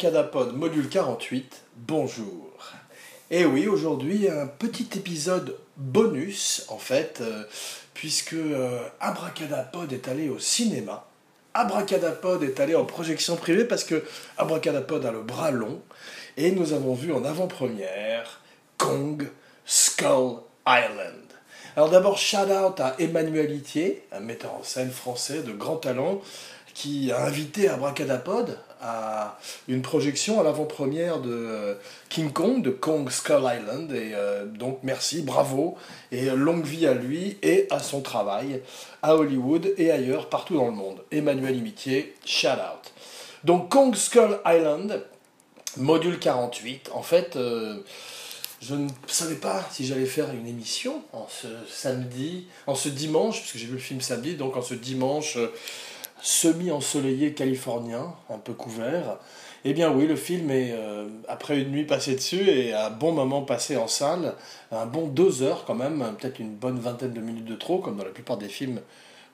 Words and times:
Abracadapod 0.00 0.56
module 0.56 0.88
48, 0.88 1.60
bonjour. 1.76 2.72
Et 3.30 3.44
oui, 3.44 3.68
aujourd'hui 3.68 4.30
un 4.30 4.46
petit 4.46 4.88
épisode 4.96 5.58
bonus 5.76 6.64
en 6.68 6.78
fait, 6.78 7.18
euh, 7.20 7.44
puisque 7.92 8.32
euh, 8.32 8.80
Abracadapod 8.98 9.92
est 9.92 10.08
allé 10.08 10.30
au 10.30 10.38
cinéma. 10.38 11.06
Abracadapod 11.52 12.42
est 12.44 12.60
allé 12.60 12.74
en 12.74 12.86
projection 12.86 13.36
privée 13.36 13.66
parce 13.66 13.84
que 13.84 14.02
Abracadapod 14.38 15.04
a 15.04 15.12
le 15.12 15.20
bras 15.20 15.50
long 15.50 15.82
et 16.38 16.50
nous 16.50 16.72
avons 16.72 16.94
vu 16.94 17.12
en 17.12 17.22
avant-première 17.22 18.40
Kong 18.78 19.28
Skull 19.66 20.38
Island. 20.66 21.26
Alors 21.76 21.90
d'abord, 21.90 22.16
shout 22.16 22.50
out 22.50 22.80
à 22.80 22.94
Emmanuel 22.98 23.52
Itier, 23.52 24.06
un 24.12 24.20
metteur 24.20 24.54
en 24.54 24.62
scène 24.62 24.92
français 24.92 25.42
de 25.42 25.52
grand 25.52 25.76
talent, 25.76 26.22
qui 26.72 27.12
a 27.12 27.22
invité 27.26 27.68
Abracadapod 27.68 28.56
à 28.80 29.38
une 29.68 29.82
projection 29.82 30.40
à 30.40 30.42
l'avant-première 30.42 31.20
de 31.20 31.30
euh, 31.32 31.74
King 32.08 32.32
Kong, 32.32 32.62
de 32.62 32.70
Kong 32.70 33.10
Skull 33.10 33.42
Island. 33.44 33.92
Et 33.92 34.12
euh, 34.14 34.46
donc 34.46 34.80
merci, 34.82 35.22
bravo, 35.22 35.76
et 36.12 36.30
longue 36.30 36.64
vie 36.64 36.86
à 36.86 36.94
lui 36.94 37.38
et 37.42 37.66
à 37.70 37.78
son 37.78 38.00
travail 38.00 38.62
à 39.02 39.16
Hollywood 39.16 39.74
et 39.76 39.90
ailleurs, 39.90 40.28
partout 40.28 40.56
dans 40.56 40.66
le 40.66 40.72
monde. 40.72 41.02
Emmanuel 41.10 41.56
Imitier, 41.56 42.14
shout 42.24 42.48
out. 42.48 42.92
Donc 43.44 43.70
Kong 43.70 43.94
Skull 43.94 44.38
Island, 44.46 45.04
module 45.76 46.18
48, 46.18 46.90
en 46.94 47.02
fait... 47.02 47.36
Euh, 47.36 47.78
je 48.62 48.74
ne 48.74 48.88
savais 49.06 49.36
pas 49.36 49.66
si 49.72 49.86
j'allais 49.86 50.04
faire 50.04 50.30
une 50.34 50.46
émission 50.46 51.02
en 51.14 51.26
ce 51.28 51.46
samedi, 51.66 52.46
en 52.66 52.74
ce 52.74 52.90
dimanche, 52.90 53.40
puisque 53.40 53.56
j'ai 53.56 53.64
vu 53.64 53.72
le 53.72 53.78
film 53.78 54.02
samedi, 54.02 54.34
donc 54.34 54.54
en 54.54 54.60
ce 54.60 54.74
dimanche 54.74 55.38
semi-ensoleillé 56.22 57.32
californien, 57.32 58.14
un 58.28 58.38
peu 58.38 58.52
couvert. 58.52 59.18
Eh 59.64 59.74
bien 59.74 59.90
oui, 59.90 60.06
le 60.06 60.16
film 60.16 60.50
est, 60.50 60.72
euh, 60.72 61.08
après 61.28 61.58
une 61.58 61.70
nuit 61.70 61.84
passée 61.84 62.14
dessus 62.14 62.48
et 62.48 62.72
un 62.72 62.90
bon 62.90 63.12
moment 63.12 63.42
passé 63.42 63.76
en 63.76 63.88
salle, 63.88 64.34
un 64.72 64.86
bon 64.86 65.06
deux 65.06 65.42
heures 65.42 65.64
quand 65.66 65.74
même, 65.74 66.14
peut-être 66.18 66.38
une 66.38 66.54
bonne 66.54 66.78
vingtaine 66.78 67.12
de 67.12 67.20
minutes 67.20 67.44
de 67.44 67.56
trop, 67.56 67.78
comme 67.78 67.96
dans 67.96 68.04
la 68.04 68.10
plupart 68.10 68.38
des 68.38 68.48
films 68.48 68.80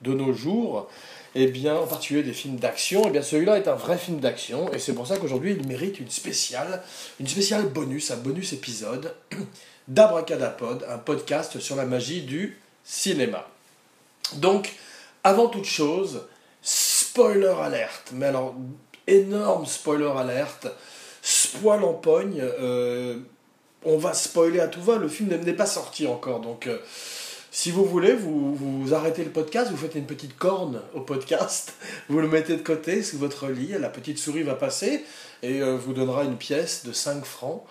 de 0.01 0.13
nos 0.13 0.33
jours, 0.33 0.87
eh 1.33 1.47
bien, 1.47 1.75
en 1.75 1.87
particulier 1.87 2.23
des 2.23 2.33
films 2.33 2.57
d'action, 2.57 3.03
eh 3.07 3.09
bien 3.09 3.21
celui-là 3.21 3.57
est 3.57 3.67
un 3.67 3.75
vrai 3.75 3.97
film 3.97 4.19
d'action, 4.19 4.71
et 4.73 4.79
c'est 4.79 4.93
pour 4.93 5.07
ça 5.07 5.17
qu'aujourd'hui 5.17 5.55
il 5.57 5.67
mérite 5.67 5.99
une 5.99 6.09
spéciale, 6.09 6.83
une 7.19 7.27
spéciale 7.27 7.63
bonus, 7.67 8.11
un 8.11 8.17
bonus 8.17 8.53
épisode 8.53 9.13
d'Abracadapod, 9.87 10.85
un 10.89 10.97
podcast 10.97 11.59
sur 11.59 11.75
la 11.75 11.85
magie 11.85 12.21
du 12.21 12.59
cinéma. 12.83 13.47
Donc, 14.35 14.73
avant 15.23 15.47
toute 15.47 15.65
chose, 15.65 16.21
spoiler 17.17 17.55
alerte, 17.63 18.11
mais 18.13 18.27
alors 18.27 18.53
énorme 19.07 19.65
spoiler 19.65 20.11
alerte, 20.15 20.67
spoil 21.23 21.83
en 21.83 21.93
pogne, 21.93 22.43
euh, 22.43 23.17
on 23.83 23.97
va 23.97 24.13
spoiler 24.13 24.59
à 24.59 24.67
tout 24.67 24.83
va, 24.83 24.97
le 24.97 25.07
film 25.07 25.29
n'est 25.29 25.53
pas 25.53 25.65
sorti 25.65 26.05
encore, 26.05 26.41
donc 26.41 26.67
euh, 26.67 26.77
si 27.49 27.71
vous 27.71 27.85
voulez, 27.85 28.13
vous, 28.13 28.93
arrêtez 28.93 29.23
le 29.23 29.31
podcast, 29.31 29.71
vous 29.71 29.77
faites 29.77 29.95
une 29.95 30.05
petite 30.05 30.37
corne 30.37 30.79
au 30.93 30.99
podcast, 30.99 31.73
vous 32.09 32.19
le 32.19 32.27
mettez 32.27 32.55
de 32.55 32.61
côté 32.61 33.01
sous 33.01 33.17
votre 33.17 33.47
lit, 33.47 33.69
la 33.79 33.89
petite 33.89 34.19
souris 34.19 34.43
va 34.43 34.53
passer 34.53 35.03
et 35.41 35.63
euh, 35.63 35.75
vous 35.75 35.93
donnera 35.93 36.23
une 36.23 36.37
pièce 36.37 36.85
de 36.85 36.93
5 36.93 37.25
francs, 37.25 37.63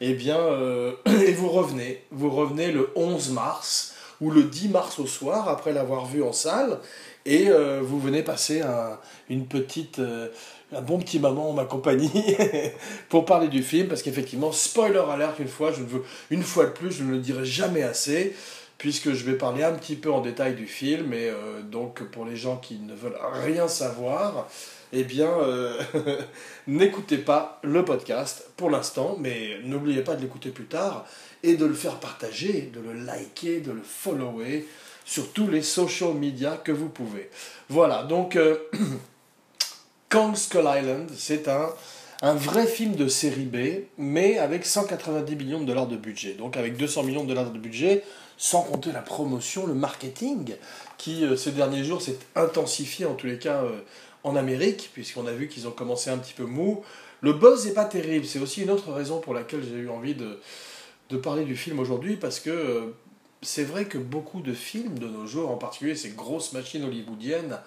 et 0.00 0.12
eh 0.12 0.14
bien, 0.14 0.38
et 1.26 1.32
vous 1.32 1.50
revenez, 1.50 2.04
vous 2.10 2.30
revenez 2.30 2.72
le 2.72 2.88
11 2.96 3.32
mars 3.32 3.94
ou 4.22 4.30
le 4.30 4.44
10 4.44 4.68
mars 4.68 4.98
au 4.98 5.06
soir 5.06 5.50
après 5.50 5.74
l'avoir 5.74 6.06
vu 6.06 6.22
en 6.22 6.32
salle 6.32 6.78
et 7.26 7.48
euh, 7.48 7.80
vous 7.82 7.98
venez 7.98 8.22
passer 8.22 8.60
un, 8.60 8.98
une 9.30 9.46
petite, 9.46 9.98
euh, 9.98 10.28
un 10.72 10.82
bon 10.82 10.98
petit 10.98 11.18
moment 11.18 11.50
en 11.50 11.52
ma 11.52 11.64
compagnie 11.64 12.36
pour 13.08 13.24
parler 13.24 13.48
du 13.48 13.62
film, 13.62 13.88
parce 13.88 14.02
qu'effectivement, 14.02 14.52
spoiler 14.52 15.02
alert 15.10 15.38
une 15.38 15.48
fois, 15.48 15.72
je 15.72 15.82
veux, 15.82 16.04
une 16.30 16.42
fois 16.42 16.66
de 16.66 16.70
plus, 16.70 16.92
je 16.92 17.04
ne 17.04 17.12
le 17.12 17.18
dirai 17.18 17.44
jamais 17.44 17.82
assez, 17.82 18.34
puisque 18.76 19.12
je 19.12 19.24
vais 19.24 19.34
parler 19.34 19.62
un 19.62 19.72
petit 19.72 19.96
peu 19.96 20.12
en 20.12 20.20
détail 20.20 20.54
du 20.54 20.66
film, 20.66 21.14
et 21.14 21.30
euh, 21.30 21.62
donc 21.62 22.02
pour 22.10 22.26
les 22.26 22.36
gens 22.36 22.56
qui 22.56 22.78
ne 22.78 22.94
veulent 22.94 23.18
rien 23.42 23.68
savoir, 23.68 24.48
eh 24.92 25.02
bien, 25.02 25.30
n'écoutez 26.68 27.18
pas 27.18 27.58
le 27.64 27.84
podcast 27.84 28.46
pour 28.56 28.70
l'instant, 28.70 29.16
mais 29.18 29.58
n'oubliez 29.64 30.02
pas 30.02 30.14
de 30.14 30.20
l'écouter 30.20 30.50
plus 30.50 30.66
tard 30.66 31.04
et 31.42 31.56
de 31.56 31.64
le 31.64 31.74
faire 31.74 31.98
partager, 31.98 32.70
de 32.72 32.78
le 32.78 32.92
liker, 32.92 33.58
de 33.60 33.72
le 33.72 33.82
follower 33.82 34.64
sur 35.04 35.32
tous 35.32 35.48
les 35.48 35.62
social 35.62 36.14
media 36.14 36.56
que 36.56 36.72
vous 36.72 36.88
pouvez. 36.88 37.30
Voilà, 37.68 38.02
donc 38.04 38.36
euh, 38.36 38.56
Kong 40.08 40.34
Skull 40.36 40.64
Island, 40.66 41.10
c'est 41.16 41.48
un, 41.48 41.68
un 42.22 42.34
vrai 42.34 42.66
film 42.66 42.94
de 42.94 43.08
série 43.08 43.44
B, 43.44 43.84
mais 43.98 44.38
avec 44.38 44.64
190 44.64 45.36
millions 45.36 45.60
de 45.60 45.66
dollars 45.66 45.86
de 45.86 45.96
budget. 45.96 46.34
Donc 46.34 46.56
avec 46.56 46.76
200 46.76 47.02
millions 47.02 47.24
de 47.24 47.28
dollars 47.28 47.50
de 47.50 47.58
budget, 47.58 48.02
sans 48.36 48.62
compter 48.62 48.92
la 48.92 49.02
promotion, 49.02 49.66
le 49.66 49.74
marketing, 49.74 50.54
qui 50.96 51.24
euh, 51.24 51.36
ces 51.36 51.52
derniers 51.52 51.84
jours 51.84 52.02
s'est 52.02 52.18
intensifié 52.34 53.06
en 53.06 53.14
tous 53.14 53.26
les 53.26 53.38
cas 53.38 53.62
euh, 53.62 53.80
en 54.22 54.36
Amérique, 54.36 54.90
puisqu'on 54.94 55.26
a 55.26 55.32
vu 55.32 55.48
qu'ils 55.48 55.68
ont 55.68 55.72
commencé 55.72 56.10
un 56.10 56.18
petit 56.18 56.32
peu 56.32 56.44
mou. 56.44 56.82
Le 57.20 57.32
buzz 57.32 57.66
n'est 57.66 57.72
pas 57.72 57.84
terrible, 57.84 58.24
c'est 58.24 58.38
aussi 58.38 58.62
une 58.62 58.70
autre 58.70 58.92
raison 58.92 59.20
pour 59.20 59.34
laquelle 59.34 59.62
j'ai 59.62 59.76
eu 59.76 59.88
envie 59.88 60.14
de, 60.14 60.40
de 61.10 61.16
parler 61.16 61.44
du 61.44 61.56
film 61.56 61.78
aujourd'hui, 61.78 62.16
parce 62.16 62.40
que 62.40 62.94
c'est 63.44 63.64
vrai 63.64 63.84
que 63.86 63.98
beaucoup 63.98 64.40
de 64.40 64.52
films 64.52 64.98
de 64.98 65.06
nos 65.06 65.26
jours, 65.26 65.50
en 65.50 65.56
particulier 65.56 65.94
ces 65.94 66.10
grosses 66.10 66.52
machines 66.52 66.84
hollywoodiennes, 66.84 67.58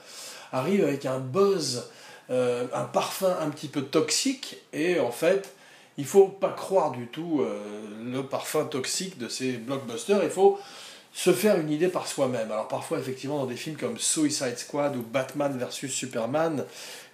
arrivent 0.51 0.83
avec 0.83 1.05
un 1.05 1.19
buzz, 1.19 1.89
euh, 2.29 2.67
un 2.73 2.85
parfum 2.85 3.35
un 3.39 3.49
petit 3.49 3.67
peu 3.67 3.83
toxique, 3.83 4.57
et 4.73 4.99
en 4.99 5.11
fait, 5.11 5.53
il 5.97 6.05
faut 6.05 6.27
pas 6.27 6.49
croire 6.49 6.91
du 6.91 7.07
tout 7.07 7.41
euh, 7.41 7.59
le 8.03 8.23
parfum 8.23 8.65
toxique 8.65 9.17
de 9.17 9.27
ces 9.29 9.53
blockbusters, 9.53 10.23
il 10.23 10.29
faut 10.29 10.59
se 11.13 11.34
faire 11.34 11.59
une 11.59 11.72
idée 11.72 11.88
par 11.88 12.07
soi-même. 12.07 12.51
Alors 12.51 12.68
parfois, 12.68 13.00
effectivement, 13.00 13.38
dans 13.40 13.45
des 13.45 13.56
films 13.56 13.75
comme 13.75 13.97
Suicide 13.97 14.57
Squad 14.57 14.95
ou 14.95 15.01
Batman 15.01 15.57
versus 15.57 15.91
Superman, 15.91 16.66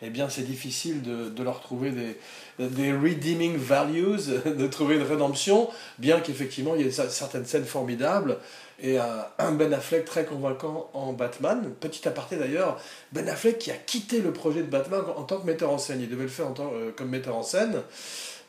eh 0.02 0.09
bien, 0.09 0.30
c'est 0.30 0.44
difficile 0.44 1.02
de, 1.02 1.30
de, 1.30 1.44
leur 1.44 1.62
trouver 1.62 1.92
des, 1.92 2.18
des 2.59 2.92
redeeming 2.92 3.56
values, 3.56 4.18
de 4.46 4.68
trouver 4.68 4.96
une 4.96 5.04
rédemption, 5.04 5.70
bien 6.00 6.20
qu'effectivement, 6.20 6.76
il 6.76 6.86
y 6.86 6.88
ait 6.88 6.92
certaines 6.92 7.46
scènes 7.46 7.66
formidables 7.66 8.38
et 8.81 8.98
un, 8.98 9.52
Ben 9.54 9.74
Affleck 9.74 10.06
très 10.06 10.25
convaincant 10.25 10.90
en 10.94 11.14
Batman. 11.14 11.74
Petit 11.80 12.08
aparté 12.08 12.36
d'ailleurs, 12.36 12.80
Ben 13.12 13.28
Affleck 13.30 13.58
qui 13.58 13.72
a 13.72 13.75
quitté 13.75 14.20
le 14.20 14.34
projet 14.34 14.62
de 14.62 14.68
Batman 14.68 15.02
en 15.16 15.24
tant 15.24 15.38
que 15.38 15.46
metteur 15.46 15.72
en 15.72 15.78
scène. 15.78 16.02
Il 16.02 16.10
devait 16.10 16.24
le 16.24 16.30
faire 16.30 16.48
en 16.48 16.52
tant, 16.52 16.72
euh, 16.74 16.92
comme 16.96 17.10
metteur 17.10 17.36
en 17.36 17.44
scène. 17.44 17.81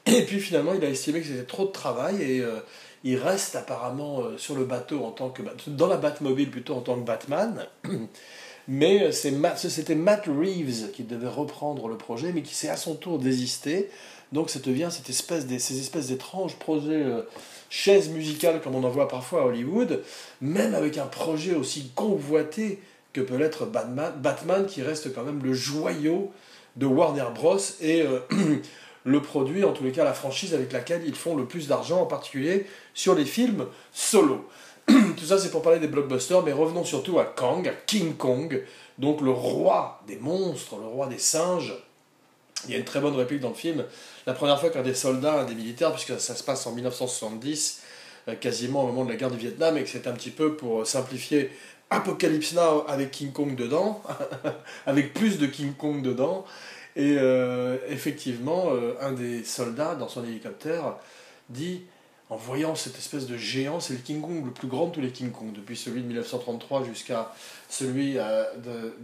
Et 0.06 0.22
puis 0.22 0.40
finalement, 0.40 0.74
il 0.74 0.84
a 0.84 0.88
estimé 0.88 1.20
que 1.20 1.26
c'était 1.26 1.44
trop 1.44 1.66
de 1.66 1.72
travail 1.72 2.20
et 2.20 2.40
euh, 2.40 2.60
il 3.04 3.16
reste 3.16 3.54
apparemment 3.54 4.20
euh, 4.20 4.38
sur 4.38 4.56
le 4.56 4.64
bateau 4.64 5.04
en 5.04 5.10
tant 5.10 5.28
que 5.28 5.42
dans 5.66 5.86
la 5.86 5.98
Batmobile 5.98 6.50
plutôt 6.50 6.74
en 6.74 6.80
tant 6.80 6.96
que 6.96 7.06
Batman. 7.06 7.66
Mais 8.66 9.12
c'était 9.12 9.94
Matt 9.94 10.26
Reeves 10.26 10.90
qui 10.92 11.02
devait 11.02 11.28
reprendre 11.28 11.86
le 11.86 11.98
projet, 11.98 12.32
mais 12.32 12.40
qui 12.40 12.54
s'est 12.54 12.70
à 12.70 12.78
son 12.78 12.94
tour 12.94 13.18
désisté. 13.18 13.90
Donc 14.32 14.48
ça 14.48 14.58
devient 14.58 14.88
cette 14.90 15.10
espèce 15.10 15.44
ces 15.58 15.78
espèces 15.80 16.06
d'étranges 16.08 16.56
projets 16.56 17.02
euh, 17.02 17.20
chaises 17.68 18.08
musicales 18.08 18.62
comme 18.62 18.74
on 18.74 18.82
en 18.82 18.88
voit 18.88 19.06
parfois 19.06 19.42
à 19.42 19.44
Hollywood, 19.44 20.02
même 20.40 20.74
avec 20.74 20.96
un 20.96 21.04
projet 21.04 21.54
aussi 21.54 21.90
convoité 21.94 22.80
que 23.12 23.20
peut 23.20 23.36
l'être 23.36 23.66
Batman, 23.66 24.14
Batman, 24.16 24.64
qui 24.64 24.80
reste 24.80 25.14
quand 25.14 25.24
même 25.24 25.42
le 25.42 25.52
joyau 25.52 26.32
de 26.76 26.86
Warner 26.86 27.26
Bros. 27.34 27.58
le 29.04 29.20
produit, 29.20 29.64
en 29.64 29.72
tous 29.72 29.84
les 29.84 29.92
cas 29.92 30.04
la 30.04 30.14
franchise 30.14 30.54
avec 30.54 30.72
laquelle 30.72 31.02
ils 31.06 31.14
font 31.14 31.36
le 31.36 31.46
plus 31.46 31.68
d'argent, 31.68 32.00
en 32.00 32.06
particulier 32.06 32.66
sur 32.94 33.14
les 33.14 33.24
films 33.24 33.66
solo. 33.92 34.48
Tout 34.86 35.24
ça 35.24 35.38
c'est 35.38 35.50
pour 35.50 35.62
parler 35.62 35.78
des 35.78 35.88
blockbusters, 35.88 36.42
mais 36.42 36.52
revenons 36.52 36.84
surtout 36.84 37.18
à 37.18 37.24
Kong, 37.24 37.68
à 37.68 37.72
King 37.86 38.14
Kong, 38.16 38.62
donc 38.98 39.20
le 39.20 39.30
roi 39.30 40.00
des 40.06 40.16
monstres, 40.16 40.76
le 40.78 40.86
roi 40.86 41.06
des 41.06 41.18
singes. 41.18 41.74
Il 42.66 42.72
y 42.72 42.74
a 42.74 42.78
une 42.78 42.84
très 42.84 43.00
bonne 43.00 43.14
réplique 43.14 43.40
dans 43.40 43.50
le 43.50 43.54
film. 43.54 43.84
La 44.26 44.32
première 44.32 44.58
fois 44.58 44.70
qu'un 44.70 44.82
des 44.82 44.94
soldats, 44.94 45.40
un 45.40 45.44
des 45.44 45.54
militaires, 45.54 45.92
puisque 45.92 46.18
ça 46.18 46.34
se 46.34 46.42
passe 46.42 46.66
en 46.66 46.72
1970, 46.72 47.82
euh, 48.28 48.34
quasiment 48.36 48.84
au 48.84 48.86
moment 48.86 49.04
de 49.04 49.10
la 49.10 49.16
guerre 49.16 49.30
du 49.30 49.36
Vietnam, 49.36 49.76
et 49.76 49.82
que 49.82 49.88
c'est 49.88 50.06
un 50.06 50.12
petit 50.12 50.30
peu 50.30 50.56
pour 50.56 50.86
simplifier 50.86 51.50
Apocalypse 51.90 52.54
Now 52.54 52.84
avec 52.88 53.10
King 53.10 53.32
Kong 53.32 53.54
dedans, 53.54 54.02
avec 54.86 55.12
plus 55.12 55.38
de 55.38 55.46
King 55.46 55.74
Kong 55.74 56.02
dedans, 56.02 56.46
et 56.96 57.16
euh, 57.18 57.76
effectivement, 57.88 58.66
euh, 58.70 58.94
un 59.00 59.12
des 59.12 59.42
soldats 59.42 59.96
dans 59.96 60.08
son 60.08 60.24
hélicoptère 60.24 60.96
dit, 61.48 61.82
en 62.30 62.36
voyant 62.36 62.76
cette 62.76 62.96
espèce 62.96 63.26
de 63.26 63.36
géant, 63.36 63.80
c'est 63.80 63.94
le 63.94 63.98
King 63.98 64.20
Kong 64.20 64.44
le 64.44 64.52
plus 64.52 64.68
grand 64.68 64.86
de 64.86 64.92
tous 64.92 65.00
les 65.00 65.10
King 65.10 65.32
Kong, 65.32 65.52
depuis 65.52 65.76
celui 65.76 66.02
de 66.02 66.06
1933 66.06 66.84
jusqu'à 66.84 67.34
celui 67.68 68.16
euh, 68.16 68.44
de 68.58 68.94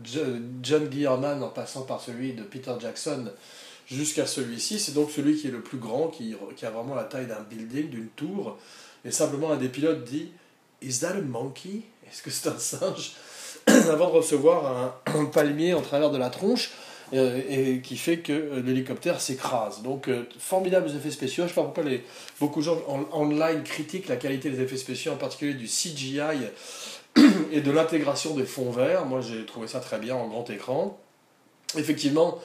John 0.63 0.87
Guillerman, 0.87 1.43
en 1.43 1.49
passant 1.49 1.83
par 1.83 2.01
celui 2.01 2.33
de 2.33 2.45
Peter 2.45 2.73
Jackson 2.81 3.33
jusqu'à 3.87 4.25
celui-ci. 4.25 4.79
C'est 4.79 4.93
donc 4.93 5.11
celui 5.11 5.37
qui 5.37 5.49
est 5.49 5.53
le 5.53 5.61
plus 5.61 5.79
grand, 5.79 6.09
qui, 6.09 6.37
qui 6.57 6.67
a 6.67 6.71
vraiment 6.71 6.95
la 6.95 7.05
taille 7.05 7.27
d'un 7.27 7.43
building, 7.43 7.91
d'une 7.91 8.09
tour. 8.09 8.57
Et 9.05 9.11
simplement, 9.11 9.51
un 9.51 9.57
des 9.57 9.69
pilotes 9.69 10.05
dit 10.05 10.31
Is 10.81 11.01
that 11.01 11.17
a 11.17 11.21
monkey? 11.21 11.83
Est-ce 12.09 12.23
que 12.23 12.31
c'est 12.31 12.49
un 12.49 12.59
singe? 12.59 13.15
Avant 13.67 14.07
de 14.07 14.13
recevoir 14.13 15.01
un 15.07 15.25
palmier 15.27 15.75
en 15.75 15.83
travers 15.83 16.11
de 16.11 16.19
la 16.19 16.31
tronche 16.31 16.71
et 17.13 17.81
qui 17.83 17.97
fait 17.97 18.19
que 18.19 18.61
l'hélicoptère 18.65 19.21
s'écrase. 19.21 19.83
Donc, 19.83 20.09
formidables 20.39 20.89
effets 20.91 21.11
spéciaux. 21.11 21.45
Je 21.45 21.45
ne 21.45 21.49
sais 21.49 21.55
pas 21.55 21.63
pourquoi 21.65 21.85
beaucoup 22.39 22.61
de 22.61 22.65
gens 22.65 22.79
en, 22.87 23.05
online 23.13 23.63
critiquent 23.63 24.09
la 24.09 24.17
qualité 24.17 24.51
des 24.51 24.61
effets 24.61 24.77
spéciaux, 24.77 25.13
en 25.13 25.17
particulier 25.17 25.55
du 25.55 25.67
CGI 25.67 26.21
et 27.53 27.61
de 27.61 27.71
l'intégration 27.71 28.35
des 28.35 28.45
fonds 28.45 28.71
verts. 28.71 29.07
Moi, 29.07 29.21
j'ai 29.21 29.45
trouvé 29.45 29.67
ça 29.67 29.81
très 29.81 29.99
bien 29.99 30.15
en 30.15 30.29
grand 30.29 30.49
écran. 30.51 30.99
Effectivement, 31.77 32.39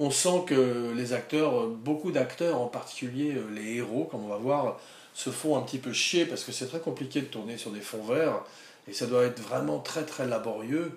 on 0.00 0.10
sent 0.10 0.44
que 0.46 0.92
les 0.96 1.12
acteurs, 1.12 1.66
beaucoup 1.66 2.12
d'acteurs, 2.12 2.60
en 2.60 2.66
particulier 2.66 3.34
les 3.54 3.76
héros, 3.76 4.04
comme 4.04 4.24
on 4.24 4.28
va 4.28 4.36
voir, 4.36 4.80
se 5.14 5.30
font 5.30 5.56
un 5.56 5.62
petit 5.62 5.78
peu 5.78 5.92
chier 5.92 6.26
parce 6.26 6.44
que 6.44 6.52
c'est 6.52 6.66
très 6.66 6.78
compliqué 6.78 7.20
de 7.20 7.26
tourner 7.26 7.58
sur 7.58 7.72
des 7.72 7.80
fonds 7.80 8.04
verts 8.04 8.44
et 8.88 8.92
ça 8.92 9.06
doit 9.06 9.24
être 9.24 9.40
vraiment 9.40 9.80
très 9.80 10.04
très 10.04 10.26
laborieux. 10.26 10.96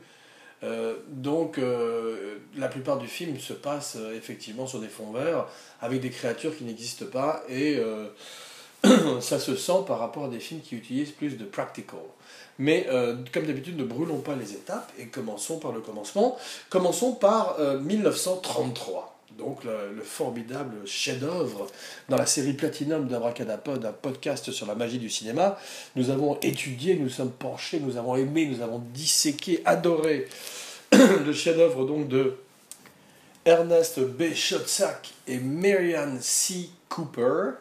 Euh, 0.63 0.95
donc 1.07 1.57
euh, 1.57 2.37
la 2.55 2.67
plupart 2.67 2.99
du 2.99 3.07
film 3.07 3.39
se 3.39 3.53
passe 3.53 3.97
euh, 3.99 4.15
effectivement 4.15 4.67
sur 4.67 4.79
des 4.79 4.89
fonds 4.89 5.11
verts 5.11 5.47
avec 5.81 6.01
des 6.01 6.11
créatures 6.11 6.55
qui 6.55 6.63
n'existent 6.63 7.07
pas 7.07 7.43
et 7.49 7.79
ça 9.21 9.39
se 9.39 9.55
sent 9.55 9.83
par 9.87 9.99
rapport 9.99 10.25
à 10.25 10.27
des 10.27 10.39
films 10.39 10.61
qui 10.61 10.75
utilisent 10.75 11.11
plus 11.11 11.37
de 11.37 11.45
practical. 11.45 11.99
Mais 12.59 12.87
comme 13.33 13.45
d'habitude, 13.45 13.75
ne 13.77 13.83
brûlons 13.83 14.19
pas 14.19 14.35
les 14.35 14.53
étapes 14.53 14.91
et 14.99 15.07
commençons 15.07 15.57
par 15.57 15.71
le 15.71 15.79
commencement. 15.79 16.37
Commençons 16.69 17.13
par 17.13 17.57
1933 17.59 19.20
donc 19.37 19.63
le, 19.63 20.01
formidable 20.03 20.75
chef-d'œuvre 20.85 21.67
dans 22.09 22.17
la 22.17 22.25
série 22.25 22.53
Platinum 22.53 23.07
d'Abracadapod, 23.07 23.85
un 23.85 23.91
podcast 23.91 24.51
sur 24.51 24.65
la 24.65 24.75
magie 24.75 24.99
du 24.99 25.09
cinéma. 25.09 25.59
Nous 25.95 26.09
avons 26.09 26.39
étudié, 26.41 26.95
nous 26.95 27.09
sommes 27.09 27.31
penchés, 27.31 27.79
nous 27.79 27.97
avons 27.97 28.15
aimé, 28.15 28.45
nous 28.45 28.61
avons 28.61 28.81
disséqué, 28.93 29.61
adoré 29.65 30.27
le 30.91 31.33
chef-d'œuvre 31.33 31.85
donc 31.85 32.07
de 32.07 32.35
Ernest 33.45 33.99
B. 33.99 34.33
Schotzak 34.33 35.09
et 35.27 35.39
Marianne 35.39 36.19
C. 36.21 36.69
Cooper, 36.89 37.51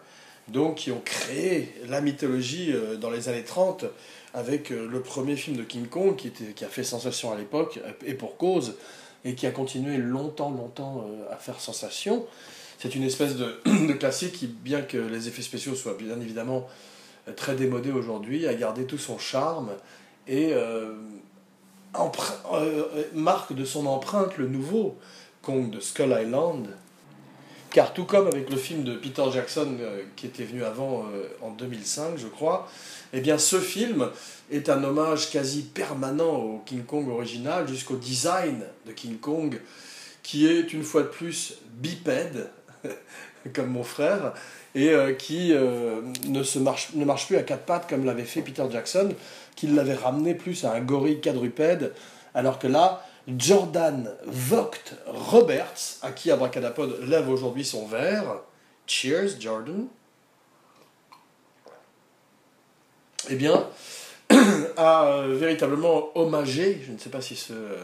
donc 0.49 0.77
qui 0.77 0.91
ont 0.91 1.01
créé 1.05 1.73
la 1.89 2.01
mythologie 2.01 2.73
euh, 2.73 2.97
dans 2.97 3.11
les 3.11 3.29
années 3.29 3.45
30 3.45 3.87
avec 4.35 4.71
euh, 4.71 4.89
le 4.91 5.01
premier 5.01 5.37
film 5.37 5.57
de 5.57 5.63
King 5.63 5.87
Kong 5.87 6.17
qui, 6.17 6.65
a 6.65 6.69
fait 6.69 6.85
sensation 6.85 7.33
à 7.33 7.37
l'époque 7.37 7.81
et 8.05 8.15
pour 8.15 8.37
cause 8.37 8.75
et 9.25 9.35
qui 9.35 9.47
a 9.47 9.51
continué 9.51 9.97
longtemps, 9.97 10.51
longtemps 10.51 11.05
euh, 11.07 11.33
à 11.33 11.37
faire 11.37 11.61
sensation. 11.61 12.27
C'est 12.79 12.95
une 12.95 13.03
espèce 13.03 13.37
de, 13.37 13.93
classique 13.93 14.33
qui, 14.33 14.47
bien 14.47 14.83
que 14.83 14.97
les 14.97 15.29
effets 15.29 15.43
spéciaux 15.43 15.75
soient 15.75 15.95
bien 15.95 16.21
évidemment 16.21 16.67
euh, 17.29 17.33
très 17.33 17.55
démodés 17.55 17.93
aujourd'hui, 17.93 18.47
a 18.47 18.55
gardé 18.55 18.85
tout 18.85 18.99
son 18.99 19.19
charme 19.19 19.71
et 20.27 20.53
euh, 20.55 20.95
marque 23.13 23.53
de 23.53 23.65
son 23.65 23.87
empreinte 23.87 24.39
le 24.39 24.47
nouveau 24.47 24.97
Kong 25.43 25.71
de 25.71 25.81
Skull 25.81 26.17
Island. 26.21 26.69
Car 27.73 27.93
tout 27.93 28.05
comme 28.05 28.27
avec 28.27 28.51
le 28.51 28.57
film 28.57 28.83
de 28.83 28.97
Peter 28.97 29.23
Jackson 29.33 29.77
qui 30.17 30.27
était 30.27 30.43
venu 30.43 30.65
avant 30.65 31.05
en 31.41 31.53
2005, 31.53 32.17
je 32.17 32.27
crois, 32.27 32.69
eh 33.13 33.21
bien 33.21 33.39
ce 33.39 33.61
film 33.61 34.11
est 34.51 34.69
un 34.69 34.83
hommage 34.83 35.31
quasi 35.31 35.63
permanent 35.63 36.37
au 36.37 36.63
King 36.67 36.85
Kong 36.85 37.09
original, 37.09 37.69
jusqu'au 37.69 37.97
design 37.97 38.65
de 38.87 38.93
King 38.93 39.19
Kong, 39.19 39.61
qui 40.23 40.47
est 40.47 40.73
une 40.73 40.83
fois 40.83 41.03
de 41.03 41.09
plus 41.09 41.59
bipède, 41.75 42.51
comme 43.55 43.69
mon 43.69 43.85
frère, 43.85 44.35
et 44.75 44.91
euh, 44.91 45.15
qui 45.15 45.53
euh, 45.53 46.01
ne, 46.27 46.43
se 46.43 46.59
marche, 46.59 46.91
ne 46.95 47.05
marche 47.05 47.27
plus 47.27 47.37
à 47.37 47.43
quatre 47.43 47.65
pattes 47.65 47.89
comme 47.89 48.05
l'avait 48.05 48.25
fait 48.25 48.43
Peter 48.43 48.65
Jackson, 48.71 49.15
qui 49.57 49.67
l'avait 49.67 49.95
ramené 49.95 50.35
plus 50.35 50.65
à 50.65 50.73
un 50.73 50.81
gorille 50.81 51.21
quadrupède, 51.21 51.93
alors 52.35 52.59
que 52.59 52.67
là, 52.67 53.07
Jordan 53.39 54.11
Vogt 54.27 54.95
Roberts, 55.07 55.99
à 56.03 56.11
qui 56.11 56.31
Abracadapod 56.31 57.01
lève 57.07 57.29
aujourd'hui 57.29 57.65
son 57.65 57.87
verre, 57.87 58.41
cheers 58.87 59.41
Jordan, 59.41 59.87
eh 63.29 63.37
bien, 63.37 63.67
a 64.77 65.07
euh, 65.07 65.37
véritablement 65.39 66.11
hommagé, 66.17 66.81
je 66.87 66.93
ne 66.93 66.99
sais 66.99 67.11
pas 67.11 67.21
si 67.21 67.37
ce 67.37 67.53
euh, 67.53 67.77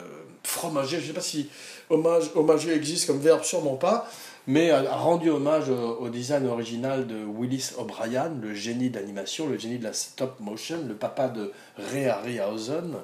fromager, 0.42 0.98
je 0.98 1.02
ne 1.02 1.06
sais 1.08 1.12
pas 1.12 1.20
si 1.20 1.48
hommage, 1.90 2.30
hommagé 2.34 2.74
existe 2.74 3.06
comme 3.06 3.20
verbe, 3.20 3.42
sûrement 3.42 3.76
pas, 3.76 4.08
mais 4.46 4.70
a, 4.70 4.94
rendu 4.94 5.30
hommage 5.30 5.68
au, 5.68 6.08
design 6.08 6.46
original 6.46 7.06
de 7.06 7.16
Willis 7.24 7.70
O'Brien, 7.78 8.32
le 8.40 8.54
génie 8.54 8.90
d'animation, 8.90 9.48
le 9.48 9.58
génie 9.58 9.78
de 9.78 9.84
la 9.84 9.92
stop 9.92 10.38
motion, 10.40 10.78
le 10.86 10.94
papa 10.94 11.28
de 11.28 11.52
Ray 11.76 12.08
Harryhausen. 12.08 12.94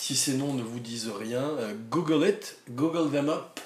Si 0.00 0.16
ces 0.16 0.34
noms 0.34 0.54
ne 0.54 0.62
vous 0.62 0.80
disent 0.80 1.10
rien, 1.10 1.42
euh, 1.42 1.74
Google 1.90 2.26
it, 2.26 2.56
Google 2.70 3.10
them 3.10 3.28
up, 3.28 3.60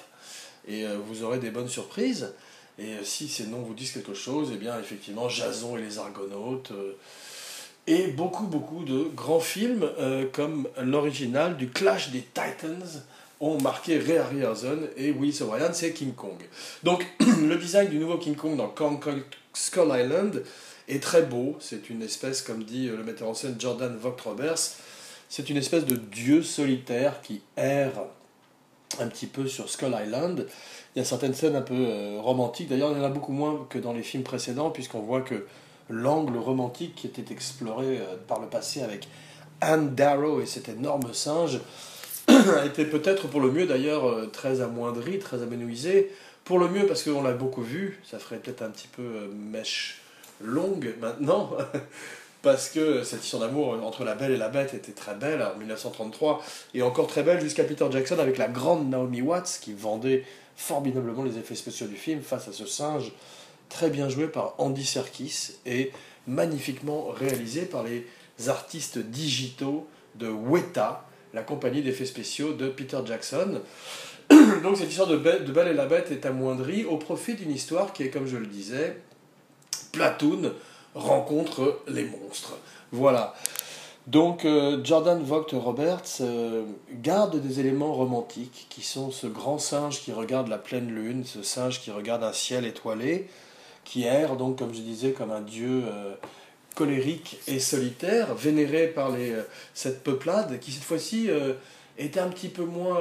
et 0.67 0.83
vous 1.07 1.23
aurez 1.23 1.37
des 1.37 1.51
bonnes 1.51 1.69
surprises. 1.69 2.33
Et 2.79 2.95
si 3.03 3.27
ces 3.27 3.45
noms 3.45 3.61
vous 3.61 3.75
disent 3.75 3.91
quelque 3.91 4.15
chose, 4.15 4.49
eh 4.51 4.57
bien 4.57 4.79
effectivement, 4.79 5.29
Jason 5.29 5.77
et 5.77 5.81
les 5.81 5.99
Argonautes, 5.99 6.73
et 7.87 8.07
beaucoup, 8.07 8.45
beaucoup 8.45 8.83
de 8.83 9.09
grands 9.15 9.39
films 9.39 9.87
euh, 9.99 10.25
comme 10.31 10.67
l'original 10.81 11.57
du 11.57 11.69
Clash 11.69 12.11
des 12.11 12.21
Titans 12.21 13.03
ont 13.39 13.59
marqué 13.61 13.99
Ray 13.99 14.17
Harryhausen 14.17 14.87
et 14.97 15.11
Willis 15.11 15.41
O'Brien, 15.41 15.71
c'est 15.73 15.93
King 15.93 16.13
Kong. 16.13 16.37
Donc 16.83 17.05
le 17.19 17.55
design 17.57 17.89
du 17.89 17.97
nouveau 17.97 18.17
King 18.17 18.35
Kong 18.35 18.55
dans 18.57 18.69
Kong 18.69 18.99
Skull 19.53 19.91
Island 19.93 20.43
est 20.87 21.01
très 21.01 21.21
beau. 21.21 21.57
C'est 21.59 21.89
une 21.89 22.01
espèce, 22.01 22.41
comme 22.41 22.63
dit 22.63 22.87
le 22.87 23.03
metteur 23.03 23.29
en 23.29 23.33
scène 23.33 23.55
Jordan 23.59 23.95
Vogt 23.97 24.17
Roberts, 24.23 24.77
c'est 25.29 25.49
une 25.49 25.57
espèce 25.57 25.85
de 25.85 25.95
dieu 25.95 26.43
solitaire 26.43 27.21
qui 27.21 27.41
erre 27.57 28.05
un 28.99 29.07
petit 29.07 29.27
peu 29.27 29.47
sur 29.47 29.69
Skull 29.69 29.95
Island. 30.01 30.47
Il 30.95 30.99
y 30.99 31.01
a 31.01 31.05
certaines 31.05 31.33
scènes 31.33 31.55
un 31.55 31.61
peu 31.61 31.75
euh, 31.75 32.19
romantiques. 32.21 32.69
D'ailleurs, 32.69 32.91
il 32.91 32.97
y 32.97 33.01
en 33.01 33.03
a 33.03 33.09
beaucoup 33.09 33.33
moins 33.33 33.67
que 33.69 33.77
dans 33.77 33.93
les 33.93 34.03
films 34.03 34.23
précédents, 34.23 34.69
puisqu'on 34.69 35.01
voit 35.01 35.21
que 35.21 35.45
l'angle 35.89 36.37
romantique 36.37 36.95
qui 36.95 37.07
était 37.07 37.31
exploré 37.31 37.99
euh, 37.99 38.15
par 38.27 38.39
le 38.39 38.47
passé 38.47 38.81
avec 38.81 39.07
Anne 39.61 39.95
Darrow 39.95 40.41
et 40.41 40.45
cet 40.45 40.69
énorme 40.69 41.13
singe 41.13 41.59
a 42.27 42.65
été 42.65 42.85
peut-être 42.85 43.27
pour 43.27 43.41
le 43.41 43.51
mieux 43.51 43.65
d'ailleurs 43.65 44.07
euh, 44.07 44.27
très 44.27 44.61
amoindri, 44.61 45.19
très 45.19 45.41
aménouisé. 45.41 46.11
Pour 46.43 46.59
le 46.59 46.67
mieux 46.67 46.85
parce 46.85 47.03
qu'on 47.03 47.23
l'a 47.23 47.33
beaucoup 47.33 47.63
vu, 47.63 47.99
ça 48.03 48.19
ferait 48.19 48.37
peut-être 48.37 48.61
un 48.61 48.69
petit 48.69 48.87
peu 48.87 49.01
euh, 49.01 49.27
mèche 49.33 50.01
longue 50.41 50.95
maintenant, 50.99 51.51
parce 52.41 52.69
que 52.69 53.03
cette 53.03 53.23
histoire 53.23 53.43
d'amour 53.43 53.79
entre 53.83 54.03
la 54.03 54.15
belle 54.15 54.31
et 54.31 54.37
la 54.37 54.49
bête 54.49 54.73
était 54.73 54.91
très 54.91 55.15
belle 55.15 55.41
en 55.41 55.57
1933, 55.57 56.43
et 56.73 56.81
encore 56.81 57.07
très 57.07 57.23
belle 57.23 57.39
jusqu'à 57.39 57.63
Peter 57.63 57.85
Jackson 57.89 58.19
avec 58.19 58.37
la 58.37 58.47
grande 58.47 58.89
Naomi 58.89 59.21
Watts 59.21 59.59
qui 59.61 59.73
vendait 59.73 60.25
formidablement 60.57 61.23
les 61.23 61.37
effets 61.37 61.55
spéciaux 61.55 61.87
du 61.87 61.95
film 61.95 62.21
face 62.21 62.47
à 62.47 62.51
ce 62.51 62.65
singe 62.65 63.11
très 63.69 63.89
bien 63.89 64.09
joué 64.09 64.27
par 64.27 64.55
Andy 64.57 64.85
Serkis 64.85 65.53
et 65.65 65.91
magnifiquement 66.27 67.07
réalisé 67.09 67.63
par 67.63 67.83
les 67.83 68.05
artistes 68.47 68.97
digitaux 68.97 69.87
de 70.15 70.27
Weta, 70.27 71.05
la 71.33 71.41
compagnie 71.41 71.81
d'effets 71.81 72.05
spéciaux 72.05 72.53
de 72.53 72.67
Peter 72.69 72.99
Jackson. 73.05 73.61
Donc 74.63 74.77
cette 74.77 74.89
histoire 74.89 75.07
de, 75.07 75.17
de 75.17 75.51
Belle 75.51 75.67
et 75.67 75.73
la 75.73 75.85
Bête 75.85 76.11
est 76.11 76.25
amoindrie 76.25 76.85
au 76.85 76.97
profit 76.97 77.35
d'une 77.35 77.51
histoire 77.51 77.93
qui 77.93 78.03
est, 78.03 78.09
comme 78.09 78.27
je 78.27 78.37
le 78.37 78.47
disais, 78.47 78.97
Platoon 79.91 80.53
rencontre 80.93 81.81
les 81.87 82.05
monstres. 82.05 82.57
Voilà. 82.91 83.35
Donc 84.07 84.45
euh, 84.45 84.83
Jordan 84.83 85.21
Vogt 85.23 85.47
Roberts 85.53 86.21
euh, 86.21 86.63
garde 87.01 87.41
des 87.41 87.59
éléments 87.59 87.93
romantiques 87.93 88.67
qui 88.69 88.81
sont 88.81 89.09
ce 89.09 89.25
grand 89.25 89.57
singe 89.57 90.01
qui 90.01 90.11
regarde 90.11 90.47
la 90.47 90.59
pleine 90.59 90.89
lune, 90.89 91.23
ce 91.25 91.41
singe 91.41 91.81
qui 91.81 91.89
regarde 91.89 92.23
un 92.23 92.33
ciel 92.33 92.65
étoilé, 92.65 93.27
qui 93.85 94.03
erre, 94.03 94.35
donc, 94.35 94.59
comme 94.59 94.73
je 94.73 94.81
disais, 94.81 95.11
comme 95.11 95.31
un 95.31 95.41
dieu 95.41 95.83
euh, 95.85 96.15
colérique 96.75 97.39
et 97.47 97.59
solitaire, 97.59 98.35
vénéré 98.35 98.87
par 98.87 99.11
les, 99.11 99.31
euh, 99.31 99.43
cette 99.73 100.03
peuplade, 100.03 100.59
qui 100.59 100.71
cette 100.71 100.83
fois-ci 100.83 101.29
euh, 101.29 101.53
était 101.97 102.19
un 102.19 102.27
petit 102.27 102.49
peu 102.49 102.63
moins 102.63 102.99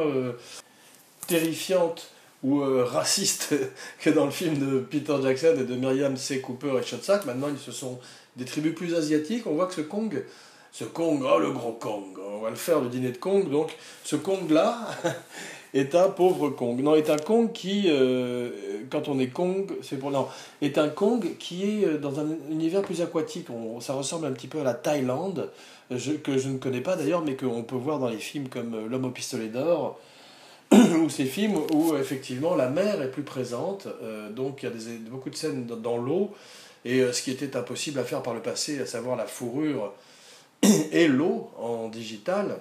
terrifiante 1.27 2.11
ou 2.45 2.61
raciste 2.61 3.55
que 3.99 4.11
dans 4.11 4.27
le 4.27 4.31
film 4.31 4.59
de 4.59 4.79
Peter 4.79 5.17
Jackson 5.21 5.57
et 5.59 5.65
de 5.65 5.75
Miriam 5.75 6.17
C. 6.17 6.41
Cooper 6.41 6.79
et 6.79 6.83
Shotzak. 6.83 7.25
Maintenant, 7.25 7.49
ils 7.49 7.59
se 7.59 7.73
sont 7.73 7.99
des 8.37 8.45
tribus 8.45 8.75
plus 8.75 8.95
asiatiques. 8.95 9.47
On 9.47 9.55
voit 9.55 9.67
que 9.67 9.75
ce 9.75 9.81
Kong, 9.81 10.23
ce 10.71 10.85
Kong, 10.85 11.25
oh 11.25 11.39
le 11.39 11.51
gros 11.53 11.73
Kong, 11.73 12.19
on 12.19 12.41
va 12.41 12.51
le 12.51 12.57
faire 12.57 12.81
le 12.81 12.89
dîner 12.89 13.11
de 13.11 13.17
Kong, 13.17 13.49
donc 13.49 13.77
ce 14.05 14.17
Kong-là, 14.17 14.89
est 15.75 15.97
un 15.97 16.09
pauvre 16.09 16.51
Kong. 16.51 16.81
Non, 16.81 16.95
est 16.95 17.11
un 17.11 17.19
Kong 17.19 17.51
qui, 17.53 17.87
euh, 17.89 18.51
quand 18.91 19.09
on 19.09 19.19
est 19.19 19.27
Kong, 19.27 19.71
c'est 19.83 19.99
pour 19.99 20.13
non, 20.13 20.29
est 20.63 20.79
un 20.79 20.89
Kong 20.89 21.37
qui 21.39 21.65
est 21.65 21.85
euh, 21.85 21.99
dans 21.99 22.21
un 22.21 22.27
univers 22.51 22.83
plus 22.83 23.03
aquatique. 23.03 23.49
ça 23.81 23.95
ressemble 23.95 24.27
un 24.27 24.33
petit 24.33 24.47
peu 24.47 24.61
à 24.61 24.65
la 24.65 24.75
Thaïlande, 24.75 25.51
que 25.91 26.39
je 26.39 26.49
ne 26.49 26.59
connais 26.59 26.81
pas 26.81 26.97
d'ailleurs, 26.97 27.23
mais 27.23 27.35
qu'on 27.35 27.65
peut 27.65 27.75
voir 27.75 27.99
dans 27.99 28.09
les 28.09 28.19
films 28.19 28.49
comme 28.49 28.75
euh, 28.75 28.89
L'homme 28.89 29.07
au 29.07 29.11
pistolet 29.11 29.49
d'or, 29.49 29.99
ou 30.73 31.11
ces 31.11 31.25
films 31.25 31.59
où 31.75 31.97
effectivement 31.97 32.55
la 32.55 32.71
mer 32.71 33.03
est 33.03 33.11
plus 33.11 33.23
présente. 33.23 33.89
donc 34.35 34.63
il 34.63 34.69
y 34.69 34.73
a 34.73 34.99
beaucoup 35.11 35.31
de 35.31 35.35
scènes 35.35 35.67
dans, 35.67 35.97
l'eau, 35.97 36.31
et 36.85 37.13
ce 37.13 37.21
qui 37.23 37.31
était 37.31 37.57
impossible 37.57 37.99
à 37.99 38.05
faire 38.05 38.23
par 38.23 38.35
le 38.35 38.41
passé, 38.41 38.81
à 38.81 38.87
savoir 38.87 39.17
la 39.17 39.27
fourrure 39.27 39.93
et 40.93 41.07
l'eau 41.07 41.51
en 41.59 41.89
digital 41.89 42.57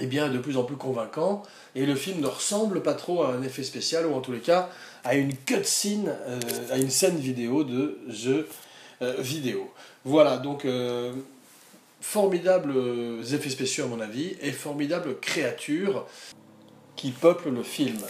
eh 0.00 0.06
bien, 0.06 0.28
de 0.28 0.38
plus 0.38 0.56
en 0.56 0.64
plus 0.64 0.76
convaincant, 0.76 1.42
et 1.74 1.86
le 1.86 1.94
film 1.94 2.20
ne 2.20 2.26
ressemble 2.26 2.82
pas 2.82 2.94
trop 2.94 3.22
à 3.22 3.32
un 3.32 3.42
effet 3.42 3.62
spécial, 3.62 4.06
ou 4.06 4.14
en 4.14 4.20
tous 4.20 4.32
les 4.32 4.40
cas 4.40 4.68
à 5.04 5.14
une 5.14 5.34
cutscene, 5.36 6.08
euh, 6.26 6.40
à 6.70 6.78
une 6.78 6.90
scène 6.90 7.16
vidéo 7.16 7.64
de 7.64 7.98
jeu 8.08 8.48
euh, 9.02 9.14
vidéo. 9.18 9.70
Voilà, 10.04 10.36
donc 10.36 10.64
euh, 10.64 11.12
formidables 12.00 12.74
effets 13.32 13.50
spéciaux 13.50 13.84
à 13.84 13.88
mon 13.88 14.00
avis, 14.00 14.36
et 14.42 14.52
formidables 14.52 15.18
créatures 15.20 16.06
qui 16.96 17.10
peuplent 17.10 17.50
le 17.50 17.62
film. 17.62 18.00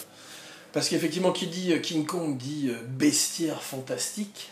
Parce 0.72 0.88
qu'effectivement, 0.88 1.32
qui 1.32 1.46
dit 1.46 1.72
King 1.80 2.04
Kong 2.04 2.36
dit 2.36 2.70
bestiaire 2.86 3.62
fantastique. 3.62 4.50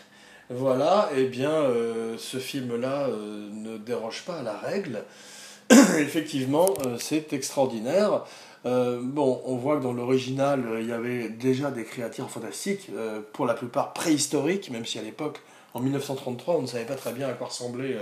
Voilà, 0.49 1.09
et 1.15 1.21
eh 1.21 1.25
bien, 1.25 1.63
ce 2.17 2.37
film-là 2.37 3.09
ne 3.09 3.77
déroge 3.77 4.23
pas 4.25 4.39
à 4.39 4.43
la 4.43 4.57
règle. 4.57 5.03
effectivement, 5.97 6.73
euh, 6.85 6.97
c'est 6.99 7.33
extraordinaire. 7.33 8.23
Euh, 8.65 8.99
bon, 9.01 9.41
on 9.45 9.55
voit 9.55 9.77
que 9.77 9.83
dans 9.83 9.93
l'original, 9.93 10.63
euh, 10.67 10.81
il 10.81 10.87
y 10.87 10.91
avait 10.91 11.29
déjà 11.29 11.71
des 11.71 11.83
créatures 11.83 12.29
fantastiques, 12.29 12.89
pour 13.33 13.45
la 13.45 13.53
plupart 13.53 13.93
préhistoriques, 13.93 14.69
même 14.69 14.85
si 14.85 14.99
à 14.99 15.01
l'époque, 15.01 15.39
en 15.73 15.79
1933, 15.81 16.55
on 16.55 16.61
ne 16.61 16.67
savait 16.67 16.85
pas 16.85 16.95
très 16.95 17.13
bien 17.13 17.27
à 17.27 17.33
quoi 17.33 17.47
ressemblaient 17.47 17.97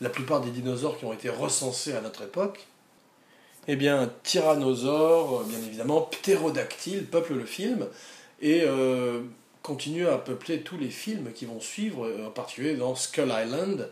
la 0.00 0.08
plupart 0.08 0.40
des 0.40 0.50
dinosaures 0.50 0.98
qui 0.98 1.04
ont 1.04 1.12
été 1.12 1.28
recensés 1.28 1.92
à 1.94 2.00
notre 2.00 2.22
époque. 2.22 2.66
Eh 3.68 3.76
bien, 3.76 4.10
tyrannosaure, 4.24 5.44
bien 5.44 5.58
évidemment, 5.58 6.00
ptérodactyle 6.00 7.06
peuple 7.06 7.34
le 7.34 7.44
film, 7.44 7.86
et 8.40 8.64
continue 9.62 10.08
à 10.08 10.18
peupler 10.18 10.62
tous 10.62 10.76
les 10.76 10.88
films 10.88 11.32
qui 11.32 11.46
vont 11.46 11.60
suivre, 11.60 12.10
en 12.26 12.30
particulier 12.30 12.74
dans 12.74 12.96
Skull 12.96 13.32
Island, 13.32 13.88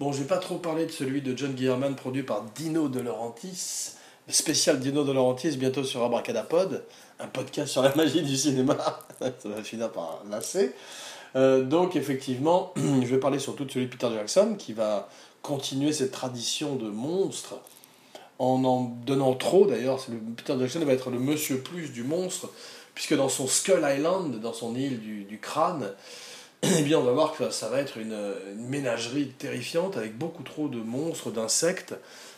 Bon, 0.00 0.10
je 0.10 0.18
vais 0.18 0.26
pas 0.26 0.38
trop 0.38 0.56
parler 0.56 0.86
de 0.86 0.90
celui 0.90 1.22
de 1.22 1.38
John 1.38 1.52
Guillerman 1.52 1.94
produit 1.94 2.24
par 2.24 2.42
Dino 2.56 2.88
De 2.88 2.98
Laurentiis, 2.98 3.92
spécial 4.26 4.80
Dino 4.80 5.04
De 5.04 5.12
Laurentiis 5.12 5.56
bientôt 5.56 5.84
sur 5.84 6.02
Abracadapod, 6.02 6.84
un 7.20 7.28
podcast 7.28 7.68
sur 7.68 7.80
la 7.80 7.94
magie 7.94 8.22
du 8.22 8.36
cinéma. 8.36 8.76
Ça 9.20 9.48
va 9.48 9.62
finir 9.62 9.92
par 9.92 10.24
lasser. 10.28 10.72
Euh, 11.36 11.62
donc 11.62 11.94
effectivement, 11.94 12.72
je 12.76 13.06
vais 13.06 13.18
parler 13.18 13.38
surtout 13.38 13.66
de 13.66 13.70
celui 13.70 13.86
de 13.86 13.90
Peter 13.92 14.08
Jackson 14.12 14.56
qui 14.58 14.72
va 14.72 15.08
continuer 15.42 15.92
cette 15.92 16.10
tradition 16.10 16.74
de 16.74 16.90
monstre 16.90 17.60
en 18.40 18.64
en 18.64 18.82
donnant 19.06 19.34
trop 19.34 19.64
d'ailleurs. 19.64 20.04
Peter 20.36 20.56
Jackson 20.58 20.80
va 20.80 20.92
être 20.92 21.10
le 21.10 21.20
monsieur 21.20 21.60
plus 21.60 21.92
du 21.92 22.02
monstre 22.02 22.50
puisque 22.96 23.14
dans 23.14 23.28
son 23.28 23.46
Skull 23.46 23.86
Island, 23.88 24.40
dans 24.40 24.52
son 24.52 24.74
île 24.74 24.98
du 24.98 25.38
crâne, 25.38 25.92
eh 26.78 26.82
bien, 26.82 26.98
on 26.98 27.02
va 27.02 27.12
voir 27.12 27.34
que 27.36 27.50
ça 27.50 27.68
va 27.68 27.80
être 27.80 27.98
une, 27.98 28.16
ménagerie 28.56 29.28
terrifiante 29.28 29.96
avec 29.96 30.16
beaucoup 30.16 30.42
trop 30.42 30.68
de 30.68 30.78
monstres, 30.78 31.30
d'insectes, 31.30 31.94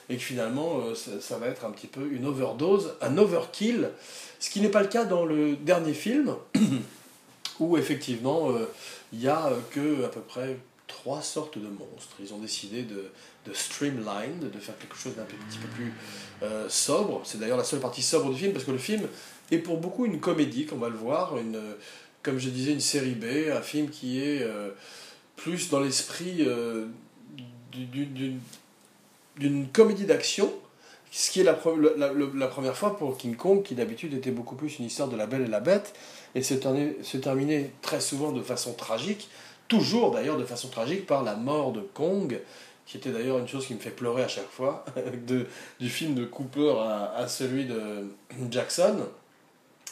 et 0.08 0.16
que 0.16 0.22
finalement, 0.22 0.80
euh, 0.80 0.94
ça, 0.94 1.38
va 1.38 1.46
être 1.48 1.64
un 1.64 1.70
petit 1.70 1.86
peu 1.86 2.08
une 2.10 2.26
overdose, 2.26 2.94
un 3.00 3.18
overkill, 3.18 3.90
ce 4.38 4.50
qui 4.50 4.60
n'est 4.60 4.68
pas 4.68 4.82
le 4.82 4.88
cas 4.88 5.04
dans 5.04 5.24
le 5.24 5.56
dernier 5.56 5.94
film, 5.94 6.34
où 7.60 7.76
effectivement, 7.76 8.50
euh, 8.50 8.68
il 9.12 9.20
n'y 9.20 9.28
a 9.28 9.50
que 9.70 10.04
à 10.04 10.08
peu 10.08 10.20
près 10.20 10.56
trois 10.86 11.22
sortes 11.22 11.58
de 11.58 11.68
monstres. 11.68 12.16
Ils 12.20 12.32
ont 12.32 12.38
décidé 12.38 12.82
de, 12.82 13.10
de 13.46 13.52
streamline, 13.52 14.38
de 14.40 14.58
faire 14.58 14.78
quelque 14.78 14.96
chose 14.96 15.14
d'un 15.16 15.24
petit 15.24 15.58
peu 15.58 15.68
plus 15.68 15.92
euh, 16.42 16.68
sobre. 16.68 17.22
C'est 17.24 17.38
d'ailleurs 17.38 17.58
la 17.58 17.64
seule 17.64 17.80
partie 17.80 18.02
sobre 18.02 18.30
du 18.30 18.38
film, 18.38 18.52
parce 18.52 18.64
que 18.64 18.72
le 18.72 18.78
film 18.78 19.08
est 19.50 19.58
pour 19.58 19.78
beaucoup 19.78 20.06
une 20.06 20.20
comédie, 20.20 20.66
comme 20.66 20.78
on 20.78 20.82
va 20.82 20.88
le 20.88 20.96
voir, 20.96 21.36
une 21.38 21.60
comme 22.26 22.40
je 22.40 22.50
disais, 22.50 22.72
une 22.72 22.80
série 22.80 23.14
B, 23.14 23.50
un 23.54 23.62
film 23.62 23.88
qui 23.88 24.20
est 24.20 24.42
euh, 24.42 24.70
plus 25.36 25.70
dans 25.70 25.78
l'esprit 25.78 26.38
euh, 26.40 26.86
d'une 27.72 29.68
comédie 29.68 30.06
d'action, 30.06 30.52
ce 31.12 31.30
qui 31.30 31.40
est 31.40 31.44
la, 31.44 31.54
première 31.54 32.76
fois 32.76 32.96
pour 32.96 33.16
King 33.16 33.36
Kong, 33.36 33.62
qui 33.62 33.76
d'habitude 33.76 34.12
était 34.12 34.32
beaucoup 34.32 34.56
plus 34.56 34.80
une 34.80 34.86
histoire 34.86 35.08
de 35.08 35.16
la 35.16 35.26
belle 35.26 35.42
et 35.42 35.46
la 35.46 35.60
bête, 35.60 35.94
et 36.34 36.42
se, 36.42 36.54
terminait 36.54 37.70
très 37.80 38.00
souvent 38.00 38.32
de 38.32 38.42
façon 38.42 38.72
tragique, 38.72 39.30
toujours 39.68 40.10
d'ailleurs 40.10 40.36
de 40.36 40.44
façon 40.44 40.68
tragique 40.68 41.06
par 41.06 41.22
la 41.22 41.36
mort 41.36 41.70
de 41.70 41.80
Kong, 41.80 42.40
qui 42.86 42.96
était 42.96 43.10
d'ailleurs 43.10 43.38
une 43.38 43.46
chose 43.46 43.68
qui 43.68 43.74
me 43.74 43.78
fait 43.78 43.90
pleurer 43.90 44.24
à 44.24 44.28
chaque 44.28 44.50
fois, 44.50 44.84
de, 45.28 45.46
du 45.78 45.88
film 45.88 46.16
de 46.16 46.24
Cooper 46.24 46.74
à, 46.80 47.12
à 47.16 47.28
celui 47.28 47.66
de 47.66 48.08
Jackson. 48.50 48.96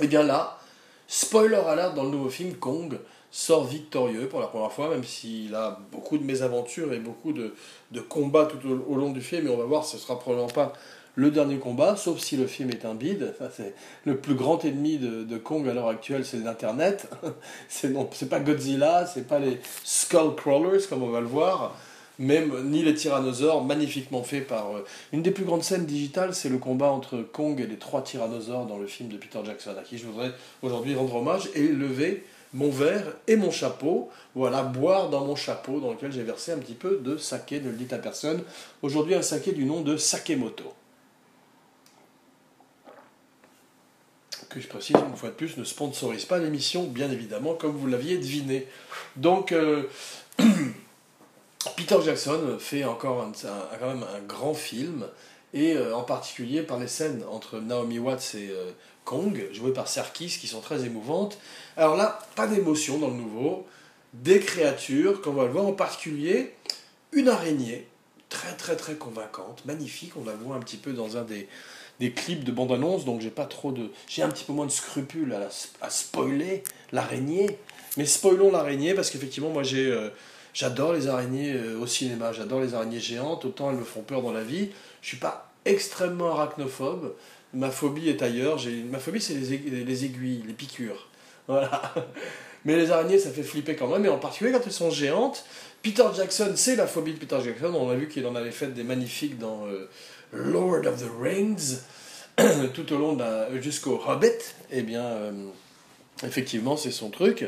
Et 0.00 0.08
bien 0.08 0.24
là, 0.24 0.58
Spoiler 1.06 1.60
alert 1.66 1.94
dans 1.94 2.04
le 2.04 2.10
nouveau 2.10 2.30
film, 2.30 2.54
Kong 2.54 2.98
sort 3.30 3.64
victorieux 3.64 4.28
pour 4.28 4.40
la 4.40 4.46
première 4.46 4.72
fois, 4.72 4.88
même 4.88 5.04
s'il 5.04 5.54
a 5.54 5.80
beaucoup 5.90 6.18
de 6.18 6.24
mésaventures 6.24 6.92
et 6.92 6.98
beaucoup 6.98 7.32
de, 7.32 7.52
combats 8.08 8.46
tout 8.46 8.58
au, 8.68 8.94
long 8.94 9.10
du 9.10 9.20
film, 9.20 9.46
et 9.46 9.50
on 9.50 9.56
va 9.56 9.64
voir, 9.64 9.84
ce 9.84 9.98
sera 9.98 10.18
probablement 10.18 10.48
pas 10.48 10.72
le 11.16 11.30
dernier 11.30 11.58
combat, 11.58 11.96
sauf 11.96 12.18
si 12.18 12.36
le 12.36 12.46
film 12.46 12.70
est 12.70 12.84
un 12.84 12.94
bide. 12.94 13.34
c'est 13.52 13.74
le 14.04 14.18
plus 14.18 14.34
grand 14.34 14.64
ennemi 14.64 14.98
de, 14.98 15.36
Kong 15.36 15.68
à 15.68 15.74
l'heure 15.74 15.88
actuelle, 15.88 16.24
c'est 16.24 16.38
l'Internet. 16.38 17.08
c'est 17.68 17.90
non, 17.90 18.08
c'est 18.12 18.28
pas 18.28 18.40
Godzilla, 18.40 19.06
c'est 19.06 19.26
pas 19.26 19.38
les 19.38 19.60
Skullcrawlers, 19.84 20.88
comme 20.88 21.02
on 21.02 21.10
va 21.10 21.20
le 21.20 21.26
voir 21.26 21.76
même 22.18 22.70
ni 22.70 22.82
les 22.82 22.94
tyrannosaures, 22.94 23.64
magnifiquement 23.64 24.22
fait 24.22 24.40
par... 24.40 24.76
Euh, 24.76 24.84
une 25.12 25.22
des 25.22 25.30
plus 25.30 25.44
grandes 25.44 25.62
scènes 25.62 25.86
digitales, 25.86 26.34
c'est 26.34 26.48
le 26.48 26.58
combat 26.58 26.90
entre 26.90 27.18
Kong 27.18 27.60
et 27.60 27.66
les 27.66 27.76
trois 27.76 28.02
tyrannosaures 28.02 28.66
dans 28.66 28.78
le 28.78 28.86
film 28.86 29.08
de 29.08 29.16
Peter 29.16 29.40
Jackson, 29.44 29.74
à 29.78 29.82
qui 29.82 29.98
je 29.98 30.06
voudrais 30.06 30.32
aujourd'hui 30.62 30.94
rendre 30.94 31.16
hommage 31.16 31.48
et 31.54 31.66
lever 31.68 32.24
mon 32.54 32.70
verre 32.70 33.14
et 33.26 33.36
mon 33.36 33.50
chapeau, 33.50 34.10
voilà, 34.34 34.62
boire 34.62 35.10
dans 35.10 35.24
mon 35.24 35.34
chapeau 35.34 35.80
dans 35.80 35.90
lequel 35.90 36.12
j'ai 36.12 36.22
versé 36.22 36.52
un 36.52 36.58
petit 36.58 36.74
peu 36.74 36.98
de 36.98 37.16
saké, 37.16 37.60
ne 37.60 37.68
le 37.68 37.76
dites 37.76 37.92
à 37.92 37.98
personne. 37.98 38.42
Aujourd'hui, 38.80 39.16
un 39.16 39.22
saké 39.22 39.52
du 39.52 39.64
nom 39.64 39.80
de 39.80 39.96
Sakemoto. 39.96 40.72
Que 44.48 44.60
je 44.60 44.68
précise 44.68 44.94
une 44.94 45.16
fois 45.16 45.30
de 45.30 45.34
plus, 45.34 45.56
ne 45.56 45.64
sponsorise 45.64 46.26
pas 46.26 46.38
l'émission, 46.38 46.84
bien 46.84 47.10
évidemment, 47.10 47.54
comme 47.54 47.72
vous 47.72 47.88
l'aviez 47.88 48.18
deviné. 48.18 48.68
Donc, 49.16 49.50
euh, 49.50 49.88
Peter 51.76 51.96
Jackson 52.04 52.56
fait 52.58 52.84
encore 52.84 53.22
un, 53.22 53.32
quand 53.78 53.88
même 53.88 54.04
un 54.14 54.20
grand 54.20 54.54
film, 54.54 55.06
et 55.52 55.74
euh, 55.74 55.94
en 55.94 56.02
particulier 56.02 56.62
par 56.62 56.78
les 56.78 56.88
scènes 56.88 57.22
entre 57.30 57.58
Naomi 57.58 57.98
Watts 57.98 58.34
et 58.34 58.50
euh, 58.50 58.72
Kong, 59.04 59.48
jouées 59.52 59.72
par 59.72 59.88
Serkis, 59.88 60.38
qui 60.40 60.46
sont 60.46 60.60
très 60.60 60.84
émouvantes. 60.84 61.38
Alors 61.76 61.96
là, 61.96 62.18
pas 62.34 62.46
d'émotion 62.46 62.98
dans 62.98 63.08
le 63.08 63.14
nouveau, 63.14 63.66
des 64.12 64.40
créatures, 64.40 65.22
qu'on 65.22 65.32
va 65.32 65.44
le 65.44 65.50
voir, 65.50 65.64
en 65.66 65.72
particulier 65.72 66.54
une 67.12 67.28
araignée, 67.28 67.86
très 68.28 68.54
très 68.56 68.76
très 68.76 68.94
convaincante, 68.94 69.64
magnifique, 69.64 70.12
on 70.16 70.24
la 70.24 70.34
voit 70.34 70.56
un 70.56 70.60
petit 70.60 70.76
peu 70.76 70.92
dans 70.92 71.16
un 71.16 71.22
des, 71.22 71.48
des 72.00 72.10
clips 72.10 72.42
de 72.42 72.50
bande-annonce, 72.50 73.04
donc 73.04 73.20
j'ai 73.20 73.30
pas 73.30 73.46
trop 73.46 73.70
de... 73.70 73.90
j'ai 74.08 74.22
un 74.22 74.28
petit 74.28 74.44
peu 74.44 74.52
moins 74.52 74.66
de 74.66 74.72
scrupules 74.72 75.32
à, 75.32 75.48
à 75.80 75.90
spoiler 75.90 76.64
l'araignée, 76.90 77.58
mais 77.96 78.06
spoilons 78.06 78.50
l'araignée, 78.50 78.94
parce 78.94 79.10
qu'effectivement, 79.10 79.50
moi 79.50 79.62
j'ai... 79.62 79.86
Euh, 79.86 80.10
J'adore 80.54 80.92
les 80.92 81.08
araignées 81.08 81.52
euh, 81.52 81.80
au 81.80 81.86
cinéma, 81.86 82.32
j'adore 82.32 82.60
les 82.60 82.74
araignées 82.74 83.00
géantes, 83.00 83.44
autant 83.44 83.70
elles 83.70 83.76
me 83.76 83.84
font 83.84 84.02
peur 84.02 84.22
dans 84.22 84.32
la 84.32 84.44
vie. 84.44 84.70
Je 85.02 85.08
suis 85.08 85.16
pas 85.16 85.50
extrêmement 85.64 86.30
arachnophobe, 86.30 87.14
ma 87.52 87.70
phobie 87.70 88.08
est 88.08 88.22
ailleurs. 88.22 88.60
Ma 88.88 89.00
phobie, 89.00 89.20
c'est 89.20 89.34
les, 89.34 89.52
aiguilles, 89.52 90.44
les 90.46 90.54
piqûres. 90.54 91.08
Voilà. 91.46 91.92
Mais 92.64 92.74
les 92.76 92.90
araignées, 92.90 93.18
ça 93.18 93.28
fait 93.30 93.42
flipper 93.42 93.76
quand 93.76 93.88
même, 93.88 94.06
et 94.06 94.08
en 94.08 94.16
particulier 94.16 94.50
quand 94.50 94.62
elles 94.64 94.72
sont 94.72 94.90
géantes. 94.90 95.44
Peter 95.82 96.04
Jackson, 96.16 96.52
c'est 96.54 96.76
la 96.76 96.86
phobie 96.86 97.12
de 97.12 97.18
Peter 97.18 97.36
Jackson. 97.44 97.74
On 97.74 97.90
a 97.90 97.94
vu 97.94 98.08
qu'il 98.08 98.26
en 98.26 98.34
avait 98.34 98.50
fait 98.50 98.68
des 98.68 98.84
magnifiques 98.84 99.38
dans 99.38 99.66
euh, 99.66 99.90
Lord 100.32 100.86
of 100.86 101.02
the 101.02 101.10
Rings, 101.20 101.80
tout 102.74 102.90
au 102.94 102.98
long 102.98 103.18
jusqu'au 103.60 104.00
Hobbit. 104.06 104.28
Eh 104.70 104.80
bien, 104.80 105.04
euh, 105.04 105.32
effectivement, 106.22 106.78
c'est 106.78 106.90
son 106.90 107.10
truc. 107.10 107.44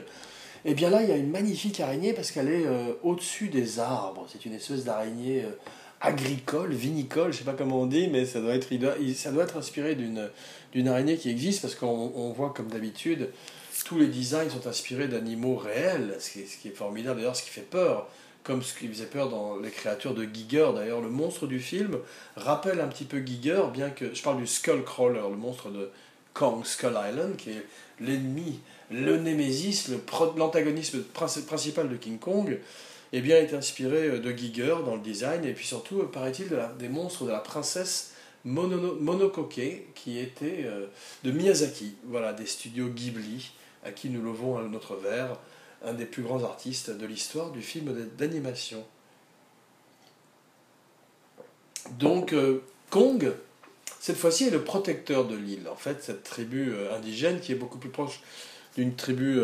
Et 0.67 0.71
eh 0.71 0.75
bien 0.75 0.91
là, 0.91 1.01
il 1.01 1.09
y 1.09 1.13
a 1.13 1.17
une 1.17 1.31
magnifique 1.31 1.79
araignée 1.79 2.13
parce 2.13 2.33
qu'elle 2.33 2.49
est 2.49 2.67
euh, 2.67 2.95
au-dessus 3.05 3.47
des 3.47 3.79
arbres. 3.79 4.27
C'est 4.29 4.47
une 4.47 4.53
espèce 4.53 4.83
d'araignée 4.83 5.45
euh, 5.45 5.53
agricole, 6.01 6.73
vinicole, 6.73 7.33
je 7.33 7.39
sais 7.39 7.45
pas 7.45 7.53
comment 7.53 7.83
on 7.83 7.87
dit, 7.87 8.09
mais 8.09 8.25
ça 8.25 8.41
doit 8.41 8.53
être, 8.53 8.69
ça 9.15 9.31
doit 9.31 9.45
être 9.45 9.57
inspiré 9.57 9.95
d'une, 9.95 10.89
araignée 10.89 11.19
qui 11.19 11.31
existe 11.31 11.63
parce 11.63 11.77
qu'on 11.77 12.33
voit 12.37 12.53
comme 12.53 12.67
d'habitude, 12.67 13.29
tous 13.85 13.97
les 13.97 14.09
designs 14.09 14.51
sont 14.51 14.67
inspirés 14.67 15.07
d'animaux 15.07 15.55
réels, 15.55 16.17
ce 16.19 16.33
qui, 16.33 16.41
est, 16.41 16.47
ce 16.47 16.57
qui 16.57 16.67
est 16.67 16.77
formidable 16.77 17.21
d'ailleurs, 17.21 17.37
ce 17.37 17.45
qui 17.45 17.51
fait 17.51 17.61
peur 17.61 18.09
comme 18.43 18.65
ce 18.65 18.77
qui 18.77 18.89
faisait 18.89 19.07
peur 19.07 19.29
dans 19.29 19.59
les 19.59 19.71
créatures 19.71 20.15
de 20.15 20.25
Giger. 20.25 20.71
D'ailleurs, 20.75 21.01
le 21.01 21.11
monstre 21.11 21.47
du 21.47 21.61
film 21.61 21.97
rappelle 22.35 22.81
un 22.81 22.89
petit 22.89 23.05
peu 23.05 23.25
Giger, 23.25 23.63
bien 23.73 23.91
que 23.91 24.13
je 24.13 24.21
parle 24.21 24.39
du 24.39 24.49
Skullcrawler, 24.49 25.31
le 25.31 25.37
monstre 25.37 25.71
de 25.71 25.91
Kong 26.35 26.65
Skull 26.65 26.99
Island, 27.09 27.37
qui 27.37 27.51
est 27.51 27.67
l'ennemi 28.01 28.59
le 28.91 29.17
Némésis, 29.19 29.91
l'antagonisme 30.37 31.03
principal 31.03 31.89
de 31.89 31.97
King 31.97 32.19
Kong, 32.19 32.59
eh 33.13 33.21
bien, 33.21 33.37
est 33.37 33.55
inspiré 33.55 34.09
euh, 34.09 34.19
de 34.19 34.31
Giger 34.33 34.77
dans 34.85 34.97
le 34.97 35.01
design, 35.01 35.45
et 35.45 35.53
puis 35.53 35.67
surtout, 35.67 36.01
euh, 36.01 36.11
paraît-il, 36.11 36.49
des 36.79 36.89
monstres 36.89 37.25
de 37.25 37.31
la 37.31 37.39
princesse 37.39 38.13
Monokoke, 38.45 39.61
qui 39.95 40.19
était 40.19 40.65
euh, 40.65 40.87
de 41.25 41.31
Miyazaki, 41.31 41.95
voilà, 42.05 42.33
des 42.33 42.47
studios 42.47 42.89
Ghibli, 42.89 43.51
à 43.85 43.93
qui 43.93 44.09
nous 44.11 44.23
levons 44.23 44.61
notre 44.69 44.97
verre, 44.97 45.39
un 45.85 45.95
des 45.95 46.07
plus 46.07 46.23
grands 46.23 46.43
artistes 46.43 46.91
de 46.91 47.07
l'histoire 47.07 47.51
du 47.51 47.63
film 47.63 47.95
d'animation. 48.19 48.85
Donc, 51.93 52.35
Kong, 52.91 53.33
cette 54.01 54.17
fois-ci 54.17 54.49
est 54.49 54.51
le 54.51 54.65
protecteur 54.65 55.29
de 55.29 55.37
l'île. 55.37 55.69
En 55.69 55.77
fait, 55.77 56.03
cette 56.03 56.25
tribu 56.25 56.75
indigène 56.93 57.39
qui 57.39 57.53
est 57.53 57.57
beaucoup 57.57 57.79
plus 57.79 57.91
proche 57.91 58.21
d'une 58.77 58.95
tribu 58.95 59.41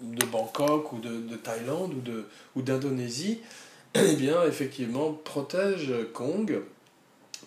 de 0.00 0.24
Bangkok 0.26 0.92
ou 0.92 0.98
de, 0.98 1.36
Thaïlande 1.36 1.94
ou, 2.54 2.62
de, 2.62 2.62
d'Indonésie, 2.62 3.40
eh 3.94 4.16
effectivement, 4.46 5.12
protège 5.12 5.92
Kong, 6.12 6.60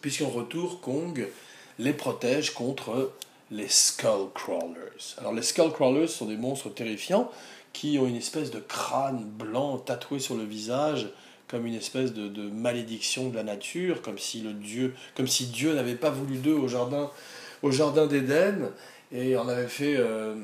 puisqu'en 0.01 0.29
retour, 0.29 0.81
Kong 0.81 1.27
les 1.79 1.93
protège 1.93 2.53
contre 2.53 3.11
les 3.51 3.67
Skullcrawlers. 3.67 5.15
Alors, 5.17 5.33
les 5.33 5.41
Skullcrawlers 5.41 6.09
sont 6.09 6.25
des 6.25 6.37
monstres 6.37 6.69
terrifiants 6.69 7.31
qui 7.71 7.97
ont 7.99 8.05
une 8.05 8.15
espèce 8.15 8.51
de 8.51 8.59
crâne 8.59 9.23
blanc 9.25 9.77
tatoué 9.77 10.19
sur 10.19 10.35
le 10.35 10.43
visage, 10.43 11.09
comme 11.47 11.65
une 11.65 11.73
espèce 11.73 12.13
de, 12.13 12.27
de 12.27 12.49
malédiction 12.49 13.29
de 13.29 13.35
la 13.35 13.43
nature, 13.43 14.01
comme 14.01 14.17
si, 14.17 14.41
le 14.41 14.53
Dieu, 14.53 14.93
comme 15.15 15.27
si 15.27 15.47
Dieu 15.47 15.73
n'avait 15.73 15.95
pas 15.95 16.09
voulu 16.09 16.37
d'eux 16.37 16.53
au 16.53 16.67
jardin, 16.67 17.09
au 17.63 17.71
jardin 17.71 18.05
d'Éden, 18.05 18.71
et 19.11 19.35
en 19.37 19.47
avait 19.47 19.67
fait. 19.67 19.95
Euh, 19.97 20.35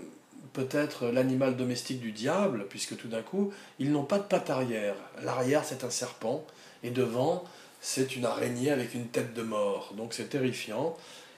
peut-être 0.53 1.07
l'animal 1.07 1.55
domestique 1.55 1.99
du 1.99 2.11
diable, 2.11 2.65
puisque 2.69 2.97
tout 2.97 3.07
d'un 3.07 3.21
coup, 3.21 3.51
ils 3.79 3.91
n'ont 3.91 4.03
pas 4.03 4.19
de 4.19 4.23
patte 4.23 4.49
arrière. 4.49 4.95
L'arrière, 5.23 5.63
c'est 5.65 5.83
un 5.83 5.89
serpent, 5.89 6.45
et 6.83 6.91
devant, 6.91 7.43
c'est 7.81 8.15
une 8.15 8.25
araignée 8.25 8.71
avec 8.71 8.93
une 8.93 9.07
tête 9.07 9.33
de 9.33 9.41
mort. 9.41 9.93
Donc 9.95 10.13
c'est 10.13 10.29
terrifiant. 10.29 10.95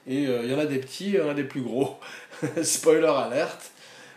Et 0.08 0.28
euh, 0.28 0.44
il 0.44 0.52
y 0.52 0.56
en 0.56 0.60
a 0.60 0.66
des 0.66 0.80
petits, 0.80 1.10
il 1.10 1.16
y 1.16 1.22
en 1.22 1.30
a 1.30 1.34
des 1.34 1.44
plus 1.44 1.62
gros. 1.62 1.98
Spoiler 2.64 3.08
alerte. 3.08 3.72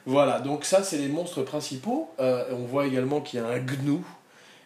Voilà, 0.07 0.41
donc 0.41 0.65
ça, 0.65 0.83
c'est 0.83 0.99
les 0.99 1.09
monstres 1.09 1.43
principaux. 1.43 2.11
Euh, 2.21 2.45
on 2.51 2.65
voit 2.65 2.87
également 2.87 3.21
qu'il 3.21 3.41
y 3.41 3.43
a 3.43 3.47
un 3.47 3.59
gnou, 3.59 4.05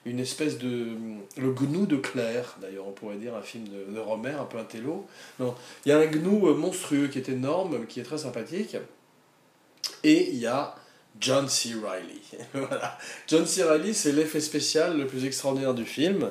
une 0.04 0.18
espèce 0.18 0.58
de... 0.58 0.96
Le 1.36 1.52
gnou 1.52 1.86
de 1.86 1.96
Claire, 1.96 2.56
d'ailleurs, 2.60 2.86
on 2.88 2.92
pourrait 2.92 3.16
dire 3.16 3.36
un 3.36 3.42
film 3.42 3.64
de, 3.68 3.94
de 3.94 4.00
Romer, 4.00 4.30
un 4.32 4.44
peu 4.44 4.58
un 4.58 4.64
télo. 4.64 5.06
Non, 5.38 5.54
il 5.84 5.90
y 5.90 5.92
a 5.92 5.98
un 5.98 6.06
gnou 6.06 6.48
euh, 6.48 6.54
monstrueux 6.54 7.06
qui 7.08 7.18
est 7.18 7.28
énorme, 7.28 7.86
qui 7.86 8.00
est 8.00 8.04
très 8.04 8.18
sympathique. 8.18 8.76
Et 10.04 10.30
il 10.30 10.38
y 10.38 10.46
a 10.46 10.74
John 11.20 11.48
C. 11.48 11.74
Voilà. 12.52 12.98
John 13.26 13.46
C. 13.46 13.64
Reilly, 13.64 13.94
c'est 13.94 14.12
l'effet 14.12 14.40
spécial 14.40 14.96
le 14.96 15.06
plus 15.06 15.24
extraordinaire 15.24 15.74
du 15.74 15.84
film. 15.84 16.30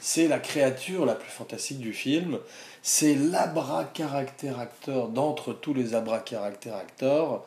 C'est 0.00 0.28
la 0.28 0.38
créature 0.38 1.04
la 1.04 1.14
plus 1.14 1.30
fantastique 1.30 1.80
du 1.80 1.92
film. 1.92 2.38
C'est 2.82 3.14
l'abra-caractère 3.14 4.58
acteur 4.58 5.08
d'entre 5.08 5.52
tous 5.52 5.74
les 5.74 5.94
abra-caractère 5.94 6.76
acteurs, 6.76 7.44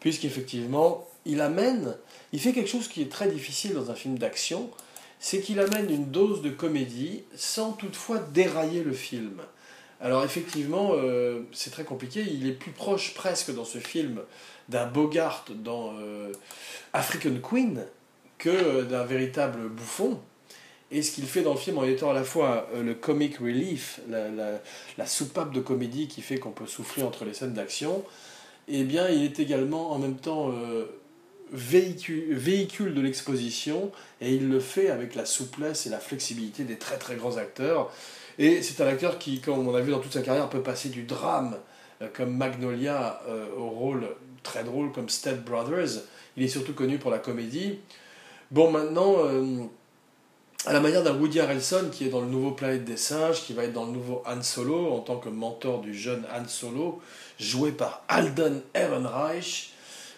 puisqu'effectivement, 0.00 1.08
il 1.24 1.40
amène, 1.40 1.96
il 2.32 2.40
fait 2.40 2.52
quelque 2.52 2.68
chose 2.68 2.88
qui 2.88 3.00
est 3.00 3.10
très 3.10 3.28
difficile 3.28 3.72
dans 3.72 3.90
un 3.90 3.94
film 3.94 4.18
d'action, 4.18 4.70
c'est 5.18 5.40
qu'il 5.40 5.58
amène 5.58 5.90
une 5.90 6.10
dose 6.10 6.42
de 6.42 6.50
comédie 6.50 7.24
sans 7.34 7.72
toutefois 7.72 8.18
dérailler 8.18 8.82
le 8.82 8.92
film. 8.92 9.40
Alors 10.00 10.24
effectivement, 10.24 10.90
euh, 10.94 11.40
c'est 11.52 11.70
très 11.70 11.84
compliqué, 11.84 12.24
il 12.28 12.46
est 12.46 12.52
plus 12.52 12.72
proche 12.72 13.14
presque 13.14 13.54
dans 13.54 13.64
ce 13.64 13.78
film 13.78 14.20
d'un 14.68 14.86
Bogart 14.86 15.44
dans 15.54 15.94
euh, 15.98 16.32
African 16.92 17.36
Queen 17.42 17.84
que 18.38 18.50
euh, 18.50 18.82
d'un 18.82 19.04
véritable 19.04 19.68
bouffon. 19.68 20.20
Et 20.90 21.02
ce 21.02 21.12
qu'il 21.12 21.24
fait 21.24 21.42
dans 21.42 21.54
le 21.54 21.58
film 21.58 21.78
en 21.78 21.84
étant 21.84 22.10
à 22.10 22.12
la 22.12 22.24
fois 22.24 22.68
le 22.80 22.94
comic 22.94 23.38
relief, 23.38 24.00
la, 24.08 25.06
soupape 25.06 25.52
de 25.52 25.58
comédie 25.58 26.06
qui 26.06 26.22
fait 26.22 26.38
qu'on 26.38 26.52
peut 26.52 26.66
souffler 26.66 27.02
entre 27.02 27.24
les 27.24 27.34
scènes 27.34 27.54
d'action, 27.54 28.04
eh 28.68 28.84
bien 28.84 29.08
il 29.08 29.24
est 29.24 29.40
également 29.40 29.90
en 29.90 29.98
même 29.98 30.16
temps 30.16 30.52
véhicule 31.50 32.94
de 32.94 33.00
l'exposition 33.00 33.90
et 34.20 34.34
il 34.34 34.48
le 34.48 34.60
fait 34.60 34.90
avec 34.90 35.14
la 35.14 35.24
souplesse 35.24 35.86
et 35.86 35.90
la 35.90 35.98
flexibilité 35.98 36.64
des 36.64 36.76
très 36.76 36.98
très 36.98 37.16
grands 37.16 37.38
acteurs. 37.38 37.90
Et 38.38 38.62
c'est 38.62 38.82
un 38.82 38.86
acteur 38.86 39.18
qui, 39.18 39.40
comme 39.40 39.66
on 39.66 39.74
a 39.74 39.80
vu 39.80 39.90
dans 39.90 40.00
toute 40.00 40.12
sa 40.12 40.22
carrière, 40.22 40.48
peut 40.48 40.62
passer 40.62 40.88
du 40.88 41.04
drame 41.04 41.56
comme 42.12 42.36
Magnolia 42.36 43.22
au 43.56 43.68
rôle 43.68 44.08
très 44.44 44.62
drôle 44.62 44.92
comme 44.92 45.08
Step 45.08 45.44
Brothers. 45.44 46.02
Il 46.36 46.44
est 46.44 46.48
surtout 46.48 46.74
connu 46.74 46.98
pour 46.98 47.10
la 47.10 47.18
comédie. 47.18 47.80
Bon, 48.52 48.70
maintenant, 48.70 49.16
euh, 49.18 49.64
à 50.66 50.72
la 50.72 50.80
manière 50.80 51.02
d'un 51.02 51.14
Woody 51.14 51.40
Harrelson 51.40 51.88
qui 51.90 52.06
est 52.06 52.10
dans 52.10 52.20
le 52.20 52.28
nouveau 52.28 52.52
Planète 52.52 52.84
des 52.84 52.96
Singes, 52.96 53.42
qui 53.42 53.52
va 53.52 53.64
être 53.64 53.72
dans 53.72 53.86
le 53.86 53.92
nouveau 53.92 54.22
Han 54.26 54.42
Solo 54.42 54.92
en 54.92 55.00
tant 55.00 55.16
que 55.16 55.28
mentor 55.28 55.80
du 55.80 55.94
jeune 55.94 56.24
Han 56.32 56.46
Solo, 56.46 57.00
joué 57.40 57.72
par 57.72 58.04
Alden 58.06 58.62
Ehrenreich, 58.74 59.72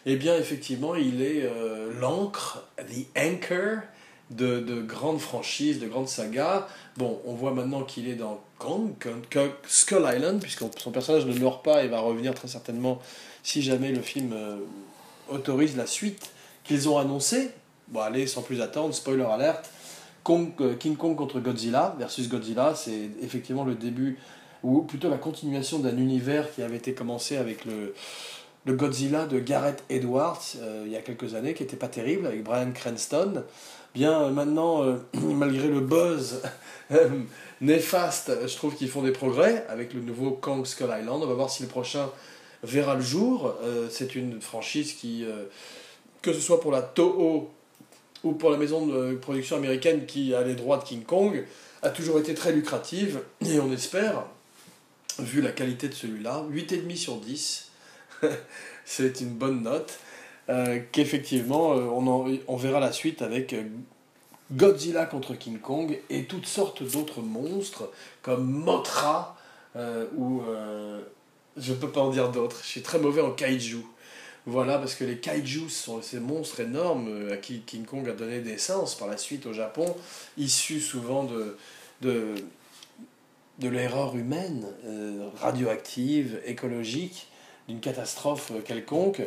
eh 0.04 0.16
bien, 0.16 0.36
effectivement, 0.36 0.94
il 0.94 1.22
est 1.22 1.42
euh, 1.42 1.92
l'encre, 2.00 2.64
the 2.78 3.06
anchor 3.18 3.78
de, 4.30 4.60
de, 4.60 4.80
grandes 4.80 5.20
franchises, 5.20 5.78
de 5.78 5.86
grandes 5.86 6.08
sagas. 6.08 6.66
Bon, 6.96 7.20
on 7.26 7.34
voit 7.34 7.52
maintenant 7.52 7.82
qu'il 7.84 8.08
est 8.08 8.14
dans 8.14 8.40
Kong, 8.58 8.92
Skull 9.66 10.04
Island, 10.14 10.40
puisque 10.40 10.64
son 10.78 10.90
personnage 10.90 11.26
ne 11.26 11.38
meurt 11.38 11.64
pas 11.64 11.84
et 11.84 11.88
va 11.88 12.00
revenir 12.00 12.34
très 12.34 12.48
certainement 12.48 13.00
si 13.42 13.62
jamais 13.62 13.92
le 13.92 14.02
film 14.02 14.32
euh, 14.32 14.56
autorise 15.28 15.76
la 15.76 15.86
suite 15.86 16.30
qu'ils 16.64 16.88
ont 16.88 16.98
annoncé. 16.98 17.50
Bon, 17.88 18.00
allez, 18.00 18.26
sans 18.26 18.42
plus 18.42 18.60
attendre, 18.60 18.92
spoiler 18.92 19.24
alert. 19.24 19.70
Euh, 20.28 20.74
King 20.74 20.96
Kong 20.96 21.16
contre 21.16 21.40
Godzilla 21.40 21.94
versus 21.98 22.28
Godzilla, 22.28 22.74
c'est 22.74 23.10
effectivement 23.22 23.64
le 23.64 23.74
début, 23.74 24.18
ou 24.62 24.82
plutôt 24.82 25.08
la 25.08 25.18
continuation 25.18 25.78
d'un 25.78 25.96
univers 25.96 26.52
qui 26.52 26.62
avait 26.62 26.76
été 26.76 26.94
commencé 26.94 27.36
avec 27.36 27.64
le, 27.64 27.94
le 28.64 28.74
Godzilla 28.74 29.26
de 29.26 29.38
Gareth 29.38 29.84
Edwards 29.88 30.42
euh, 30.60 30.82
il 30.86 30.92
y 30.92 30.96
a 30.96 31.02
quelques 31.02 31.34
années, 31.34 31.54
qui 31.54 31.62
n'était 31.62 31.76
pas 31.76 31.88
terrible, 31.88 32.26
avec 32.26 32.42
Brian 32.42 32.72
Cranston. 32.72 33.44
Bien, 33.96 34.28
maintenant, 34.28 34.84
malgré 35.14 35.68
le 35.68 35.80
buzz 35.80 36.42
néfaste, 37.62 38.30
je 38.46 38.54
trouve 38.54 38.74
qu'ils 38.74 38.90
font 38.90 39.00
des 39.00 39.10
progrès 39.10 39.64
avec 39.70 39.94
le 39.94 40.02
nouveau 40.02 40.32
Kong 40.32 40.66
Skull 40.66 40.90
Island. 41.00 41.22
On 41.22 41.26
va 41.26 41.32
voir 41.32 41.48
si 41.48 41.62
le 41.62 41.68
prochain 41.70 42.10
verra 42.62 42.96
le 42.96 43.00
jour. 43.00 43.54
Euh, 43.62 43.88
c'est 43.90 44.14
une 44.14 44.42
franchise 44.42 44.92
qui, 44.92 45.24
euh, 45.24 45.44
que 46.20 46.34
ce 46.34 46.40
soit 46.40 46.60
pour 46.60 46.72
la 46.72 46.82
Toho 46.82 47.50
ou 48.22 48.32
pour 48.32 48.50
la 48.50 48.58
maison 48.58 48.86
de 48.86 49.14
production 49.14 49.56
américaine 49.56 50.04
qui 50.04 50.34
a 50.34 50.42
les 50.42 50.56
droits 50.56 50.76
de 50.76 50.84
King 50.84 51.04
Kong, 51.04 51.46
a 51.80 51.88
toujours 51.88 52.18
été 52.18 52.34
très 52.34 52.52
lucrative. 52.52 53.22
Et 53.46 53.58
on 53.60 53.72
espère, 53.72 54.26
vu 55.20 55.40
la 55.40 55.52
qualité 55.52 55.88
de 55.88 55.94
celui-là, 55.94 56.44
8,5 56.50 56.96
sur 56.96 57.16
10, 57.16 57.70
c'est 58.84 59.22
une 59.22 59.30
bonne 59.30 59.62
note, 59.62 59.98
euh, 60.48 60.80
qu'effectivement 60.92 61.70
on, 61.70 62.38
on 62.46 62.56
verra 62.56 62.80
la 62.80 62.92
suite 62.92 63.22
avec 63.22 63.54
Godzilla 64.52 65.06
contre 65.06 65.34
King 65.34 65.58
Kong 65.58 65.98
et 66.10 66.24
toutes 66.24 66.46
sortes 66.46 66.82
d'autres 66.82 67.20
monstres 67.20 67.90
comme 68.22 68.44
Mothra 68.48 69.36
ou 70.16 70.42
je 71.56 71.72
ne 71.72 71.76
peux 71.78 71.90
pas 71.90 72.02
en 72.02 72.10
dire 72.10 72.30
d'autres. 72.30 72.60
Je 72.62 72.68
suis 72.68 72.82
très 72.82 72.98
mauvais 72.98 73.22
en 73.22 73.30
kaiju. 73.30 73.84
Voilà, 74.48 74.78
parce 74.78 74.94
que 74.94 75.04
les 75.04 75.18
kaijus 75.18 75.70
sont 75.70 76.00
ces 76.02 76.20
monstres 76.20 76.60
énormes 76.60 77.08
euh, 77.08 77.34
à 77.34 77.36
qui 77.36 77.62
King 77.62 77.84
Kong 77.84 78.08
a 78.08 78.12
donné 78.12 78.40
naissance 78.40 78.94
par 78.94 79.08
la 79.08 79.16
suite 79.16 79.44
au 79.46 79.52
Japon, 79.52 79.92
issus 80.38 80.80
souvent 80.80 81.24
de, 81.24 81.56
de, 82.00 82.36
de 83.58 83.68
l'erreur 83.68 84.14
humaine, 84.14 84.64
euh, 84.84 85.28
radioactive, 85.40 86.40
écologique, 86.46 87.26
d'une 87.68 87.80
catastrophe 87.80 88.52
quelconque. 88.64 89.22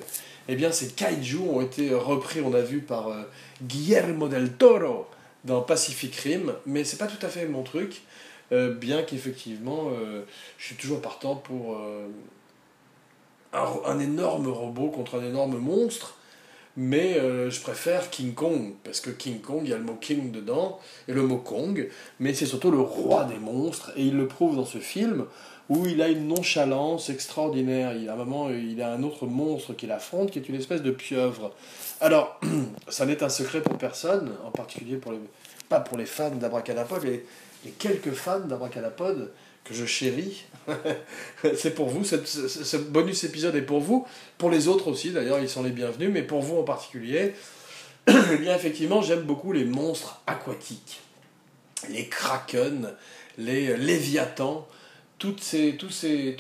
Eh 0.48 0.56
bien, 0.56 0.72
ces 0.72 0.88
kaijus 0.88 1.38
ont 1.38 1.62
été 1.62 1.94
repris, 1.94 2.42
on 2.42 2.54
a 2.54 2.62
vu, 2.62 2.80
par 2.80 3.10
euh, 3.10 3.24
Guillermo 3.62 4.28
del 4.28 4.54
Toro 4.54 5.08
dans 5.46 5.62
Pacific 5.62 6.16
Rim, 6.16 6.54
mais 6.66 6.84
c'est 6.84 6.98
pas 6.98 7.08
tout 7.08 7.24
à 7.26 7.30
fait 7.30 7.46
mon 7.48 7.64
truc. 7.64 8.02
Euh, 8.52 8.74
bien 8.74 9.04
qu'effectivement, 9.04 9.92
euh, 9.92 10.24
je 10.58 10.66
suis 10.66 10.76
toujours 10.76 11.02
partant 11.02 11.36
pour 11.36 11.78
euh, 11.78 12.08
un, 13.54 14.00
énorme 14.00 14.48
robot 14.48 14.90
contre 14.90 15.20
un 15.20 15.24
énorme 15.24 15.58
monstre, 15.58 16.16
mais 16.80 17.16
je 17.50 17.60
préfère 17.62 18.10
King 18.10 18.34
Kong, 18.34 18.74
parce 18.86 19.02
que 19.02 19.10
King 19.10 19.42
Kong, 19.42 19.62
il 19.64 19.70
y 19.70 19.74
a 19.74 19.78
le 19.78 19.84
mot 19.84 19.98
King 20.00 20.32
dedans, 20.32 20.80
et 21.10 21.14
le 21.14 21.24
mot 21.24 21.38
Kong, 21.38 21.90
mais 22.20 22.34
c'est 22.34 22.46
surtout 22.46 22.72
le 22.72 22.80
roi 22.80 23.26
des 23.26 23.38
monstres, 23.38 23.92
et 23.98 24.04
il 24.04 24.16
le 24.16 24.28
prouve 24.28 24.56
dans 24.56 24.66
ce 24.66 24.78
film, 24.78 25.26
où 25.70 25.86
il 25.86 26.02
a 26.02 26.08
une 26.08 26.28
nonchalance 26.28 27.10
extraordinaire. 27.10 27.94
Il, 27.94 28.10
a 28.10 28.14
un 28.14 28.16
moment, 28.16 28.50
il 28.50 28.82
a 28.82 28.92
un 28.92 29.04
autre 29.04 29.28
monstre 29.28 29.74
qu'il 29.74 29.92
affronte, 29.92 30.32
qui 30.32 30.40
est 30.40 30.50
une 30.50 30.56
espèce 30.56 30.82
de 30.82 30.92
pieuvre. 30.92 31.54
Alors, 32.02 32.40
ça 32.88 33.06
n'est 33.06 33.24
un 33.24 33.30
secret 33.30 33.62
pour 33.62 33.78
personne, 33.78 34.32
en 34.46 34.52
particulier 34.52 34.98
pour 34.98 35.14
pas 35.70 35.80
pour 35.80 35.98
les 35.98 36.08
fans 36.08 36.32
d'Abracadapod, 36.32 37.02
mais 37.04 37.24
les 37.66 37.72
quelques 37.72 38.12
fans 38.14 38.40
d'Abracadapod 38.40 39.32
que 39.64 39.74
je 39.74 39.86
chéris. 39.86 40.44
c'est 41.56 41.74
pour 41.74 41.90
vous, 41.90 42.04
ce, 42.04 42.78
bonus 42.78 43.24
épisode 43.24 43.56
est 43.56 43.62
pour 43.62 43.80
vous, 43.80 44.06
pour 44.38 44.50
les 44.50 44.68
autres 44.68 44.88
aussi 44.88 45.12
d'ailleurs, 45.12 45.40
ils 45.40 45.50
sont 45.50 45.64
les 45.64 45.72
bienvenus, 45.72 46.10
mais 46.12 46.22
pour 46.22 46.42
vous 46.42 46.58
en 46.58 46.64
particulier, 46.64 47.34
eh 48.08 48.38
bien 48.38 48.56
effectivement, 48.56 49.02
j'aime 49.02 49.22
beaucoup 49.24 49.52
les 49.52 49.66
monstres 49.66 50.22
aquatiques, 50.28 51.02
les 51.90 52.08
kraken, 52.08 52.94
les 53.38 53.78
léviathans, 53.78 54.68
toutes 55.18 55.42
ces, 55.42 55.76
toutes 55.76 55.92
ces 55.92 56.36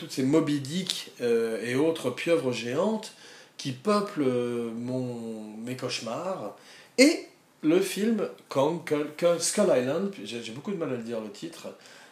euh, 1.21 1.65
et 1.65 1.75
autres 1.75 2.11
pieuvres 2.11 2.51
géantes 2.51 3.13
qui 3.57 3.73
peuplent 3.73 4.23
mon, 4.23 5.53
mes 5.65 5.75
cauchemars. 5.75 6.55
Et 6.97 7.27
le 7.61 7.79
film 7.81 8.27
Skull 8.49 9.67
Island, 9.75 10.13
j'ai 10.23 10.51
beaucoup 10.51 10.71
de 10.71 10.77
mal 10.77 10.89
à 10.93 10.95
le 10.95 11.03
dire 11.03 11.19
le 11.19 11.29
titre, 11.29 11.67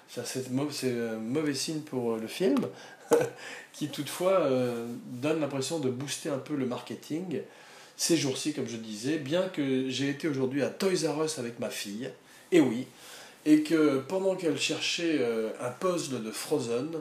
c'est 0.10 0.48
un 0.50 1.17
mauvais 1.20 1.54
signe 1.54 1.82
pour 1.82 2.17
le 2.17 2.28
film, 2.28 2.67
qui 3.74 3.89
toutefois 3.89 4.41
euh, 4.41 4.88
donne 5.06 5.39
l'impression 5.39 5.80
de 5.80 5.89
booster 5.89 6.30
un 6.30 6.39
peu 6.39 6.56
le 6.56 6.65
marketing 6.65 7.41
ces 7.98 8.15
jours-ci, 8.15 8.54
comme 8.54 8.67
je 8.67 8.78
disais, 8.78 9.17
bien 9.17 9.50
que 9.50 9.89
j'ai 9.89 10.10
été 10.10 10.28
aujourd'hui 10.28 10.62
à 10.62 10.70
Toys 10.70 11.10
R 11.10 11.24
Us 11.24 11.39
avec 11.39 11.60
ma 11.60 11.72
fille, 11.72 12.10
et 12.52 12.62
oui, 12.62 12.86
et 13.43 13.63
que 13.63 14.00
pendant 14.08 14.36
qu'elle 14.36 14.60
cherchait 14.60 15.17
euh, 15.20 15.50
un 15.60 15.72
puzzle 15.72 16.24
de 16.24 16.32
Frozen, 16.32 16.91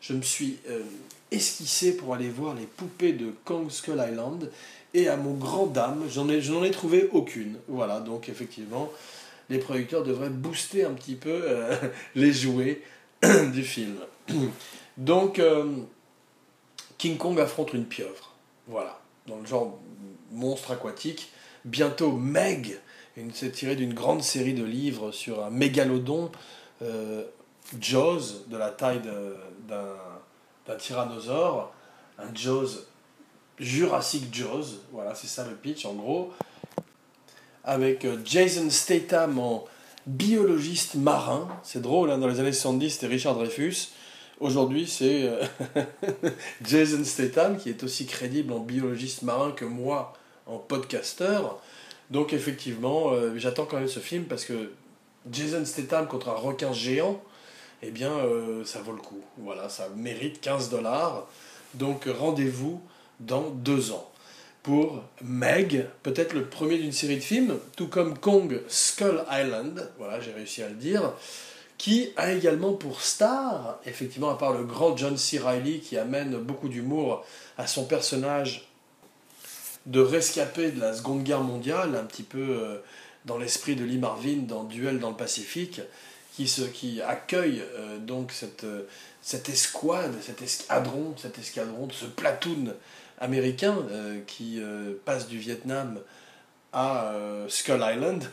je 0.00 0.14
me 0.14 0.22
suis 0.22 0.56
euh, 0.70 0.80
esquissé 1.30 1.96
pour 1.96 2.14
aller 2.14 2.30
voir 2.30 2.54
les 2.54 2.64
poupées 2.64 3.12
de 3.12 3.26
Kong 3.44 3.70
Skull 3.70 4.02
Island, 4.10 4.50
et 4.94 5.08
à 5.08 5.18
mon 5.18 5.34
grand 5.34 5.66
dame, 5.66 6.04
j'en 6.10 6.30
ai, 6.30 6.38
ai 6.38 6.70
trouvé 6.70 7.10
aucune. 7.12 7.56
Voilà, 7.68 8.00
donc 8.00 8.30
effectivement, 8.30 8.90
les 9.50 9.58
producteurs 9.58 10.02
devraient 10.02 10.30
booster 10.30 10.84
un 10.84 10.92
petit 10.92 11.14
peu 11.14 11.44
les 12.14 12.32
jouets 12.32 12.82
du 13.52 13.62
film. 13.62 13.96
Donc, 14.96 15.38
euh, 15.38 15.64
King 16.98 17.16
Kong 17.16 17.38
affronte 17.38 17.72
une 17.72 17.86
pieuvre. 17.86 18.34
Voilà, 18.66 19.00
dans 19.26 19.38
le 19.38 19.46
genre 19.46 19.78
monstre 20.32 20.72
aquatique. 20.72 21.30
Bientôt, 21.64 22.12
Meg, 22.12 22.78
c'est 23.32 23.52
tiré 23.52 23.76
d'une 23.76 23.94
grande 23.94 24.22
série 24.22 24.54
de 24.54 24.64
livres 24.64 25.12
sur 25.12 25.44
un 25.44 25.50
mégalodon, 25.50 26.30
euh, 26.82 27.24
Jaws, 27.80 28.44
de 28.48 28.56
la 28.56 28.70
taille 28.70 29.00
d'un 29.68 30.76
tyrannosaure. 30.76 31.72
Un 32.18 32.34
Jaws, 32.34 32.84
Jurassic 33.58 34.34
Jaws, 34.34 34.80
voilà, 34.92 35.14
c'est 35.14 35.26
ça 35.28 35.46
le 35.48 35.54
pitch 35.54 35.84
en 35.86 35.94
gros. 35.94 36.32
Avec 37.64 38.04
euh, 38.04 38.16
Jason 38.24 38.70
Statham 38.70 39.38
en 39.38 39.64
biologiste 40.06 40.94
marin. 40.94 41.48
C'est 41.62 41.82
drôle, 41.82 42.10
hein, 42.10 42.18
dans 42.18 42.28
les 42.28 42.40
années 42.40 42.52
70, 42.52 42.90
c'était 42.90 43.06
Richard 43.06 43.34
Dreyfus. 43.34 43.90
Aujourd'hui, 44.40 44.86
c'est 44.86 45.28
euh, 45.28 45.44
Jason 46.64 47.04
Statham, 47.04 47.58
qui 47.58 47.70
est 47.70 47.82
aussi 47.82 48.06
crédible 48.06 48.52
en 48.52 48.60
biologiste 48.60 49.22
marin 49.22 49.52
que 49.52 49.64
moi 49.64 50.14
en 50.46 50.58
podcasteur. 50.58 51.60
Donc 52.10 52.32
effectivement, 52.32 53.10
euh, 53.10 53.36
j'attends 53.36 53.66
quand 53.66 53.78
même 53.78 53.88
ce 53.88 54.00
film 54.00 54.24
parce 54.24 54.44
que 54.44 54.72
Jason 55.30 55.64
Statham 55.64 56.06
contre 56.06 56.30
un 56.30 56.36
requin 56.36 56.72
géant, 56.72 57.20
eh 57.82 57.90
bien, 57.90 58.10
ça 58.64 58.80
vaut 58.80 58.92
le 58.92 58.98
coup. 58.98 59.20
Voilà, 59.36 59.68
ça 59.68 59.88
mérite 59.94 60.40
15 60.40 60.70
dollars. 60.70 61.28
Donc 61.74 62.06
rendez-vous 62.06 62.80
dans 63.20 63.50
deux 63.50 63.92
ans 63.92 64.10
pour 64.68 65.02
Meg, 65.22 65.86
peut-être 66.02 66.34
le 66.34 66.44
premier 66.44 66.76
d'une 66.76 66.92
série 66.92 67.16
de 67.16 67.22
films, 67.22 67.58
tout 67.74 67.88
comme 67.88 68.18
Kong 68.18 68.60
Skull 68.68 69.24
Island, 69.32 69.90
voilà, 69.96 70.20
j'ai 70.20 70.30
réussi 70.30 70.62
à 70.62 70.68
le 70.68 70.74
dire 70.74 71.14
qui 71.78 72.10
a 72.18 72.34
également 72.34 72.74
pour 72.74 73.00
star, 73.00 73.80
effectivement, 73.86 74.28
à 74.28 74.36
part 74.36 74.52
le 74.52 74.64
grand 74.64 74.94
John 74.94 75.16
C. 75.16 75.38
Reilly 75.38 75.80
qui 75.80 75.96
amène 75.96 76.36
beaucoup 76.36 76.68
d'humour 76.68 77.24
à 77.56 77.66
son 77.66 77.86
personnage 77.86 78.68
de 79.86 80.00
rescapé 80.00 80.70
de 80.70 80.80
la 80.80 80.92
Seconde 80.92 81.22
Guerre 81.24 81.40
mondiale, 81.40 81.96
un 81.96 82.04
petit 82.04 82.22
peu 82.22 82.38
euh, 82.38 82.76
dans 83.24 83.38
l'esprit 83.38 83.74
de 83.74 83.84
Lee 83.84 83.96
Marvin 83.96 84.42
dans 84.46 84.64
Duel 84.64 84.98
dans 84.98 85.08
le 85.08 85.16
Pacifique, 85.16 85.80
qui, 86.36 86.46
se, 86.46 86.60
qui 86.60 87.00
accueille 87.00 87.62
euh, 87.78 87.96
donc 87.96 88.32
cette, 88.32 88.64
euh, 88.64 88.82
cette 89.22 89.48
escouade, 89.48 90.12
cet 90.20 90.42
escadron, 90.42 91.14
cet 91.16 91.38
escadron, 91.38 91.88
ce 91.90 92.04
platoon 92.04 92.74
américain 93.20 93.76
qui 94.26 94.60
passe 95.04 95.28
du 95.28 95.38
Vietnam 95.38 96.00
à 96.72 97.12
Skull 97.48 97.82
Island, 97.82 98.24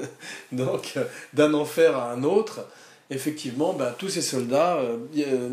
donc 0.52 0.98
d'un 1.32 1.54
enfer 1.54 1.96
à 1.96 2.10
un 2.10 2.22
autre 2.22 2.66
effectivement, 3.12 3.72
ben, 3.72 3.94
tous 3.96 4.08
ces 4.08 4.22
soldats 4.22 4.76
euh, 4.76 4.98
euh, 5.18 5.50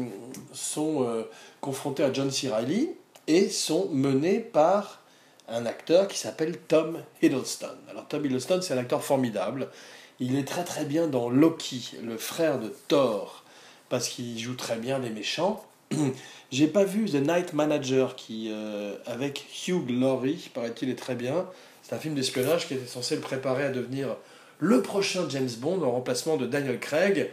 sont 0.54 1.04
euh, 1.08 1.23
confrontés 1.62 2.04
à 2.04 2.12
John 2.12 2.32
C. 2.32 2.49
Reilly 2.49 2.89
et 3.28 3.49
sont 3.49 3.89
menés 3.91 4.39
par 4.39 5.02
un 5.47 5.65
acteur 5.65 6.08
qui 6.08 6.17
s'appelle 6.17 6.58
Tom 6.58 6.99
Hiddleston. 7.21 7.75
Alors 7.89 8.08
Tom 8.08 8.25
Hiddleston, 8.25 8.62
c'est 8.62 8.73
un 8.73 8.78
acteur 8.78 9.04
formidable. 9.04 9.69
Il 10.19 10.38
est 10.38 10.47
très 10.47 10.63
très 10.63 10.86
bien 10.86 11.08
dans 11.08 11.30
Loki, 11.30 11.97
le 12.04 12.17
frère 12.17 12.60
de 12.60 12.73
Thor, 12.88 13.43
parce 13.89 14.10
qu'il 14.10 14.38
joue 14.38 14.56
très 14.56 14.78
bien 14.78 14.99
les 14.99 15.10
méchants. 15.10 15.65
J'ai 16.52 16.67
pas 16.67 16.84
vu 16.84 17.06
The 17.06 17.15
Night 17.15 17.54
Manager 17.54 18.15
qui, 18.15 18.52
avec 19.06 19.45
Hugh 19.67 19.89
Laurie, 19.89 20.49
paraît-il, 20.54 20.89
est 20.89 20.95
très 20.95 21.15
bien. 21.15 21.45
C'est 21.84 21.93
un 21.93 21.99
film 21.99 22.15
d'espionnage 22.15 22.67
qui 22.67 22.73
était 22.73 22.88
censé 22.88 23.15
le 23.15 23.21
préparer 23.21 23.65
à 23.65 23.69
devenir 23.69 24.15
le 24.60 24.82
prochain 24.82 25.28
James 25.30 25.49
Bond 25.58 25.82
en 25.82 25.91
remplacement 25.91 26.38
de 26.38 26.45
Daniel 26.45 26.80
Craig. 26.80 27.32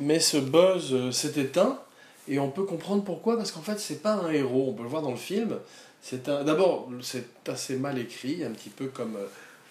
Mais 0.00 0.20
ce 0.20 0.36
buzz 0.36 0.92
euh, 0.92 1.10
s'est 1.10 1.40
éteint 1.40 1.80
et 2.28 2.38
on 2.38 2.50
peut 2.50 2.64
comprendre 2.64 3.02
pourquoi 3.02 3.36
parce 3.36 3.50
qu'en 3.50 3.62
fait 3.62 3.80
c'est 3.80 4.02
pas 4.02 4.12
un 4.12 4.30
héros, 4.30 4.68
on 4.68 4.74
peut 4.74 4.84
le 4.84 4.88
voir 4.88 5.02
dans 5.02 5.10
le 5.10 5.16
film. 5.16 5.58
C'est 6.00 6.26
d'abord 6.26 6.88
c'est 7.02 7.26
assez 7.48 7.76
mal 7.76 7.98
écrit, 7.98 8.44
un 8.44 8.50
petit 8.50 8.68
peu 8.68 8.86
comme 8.86 9.16
euh, 9.16 9.26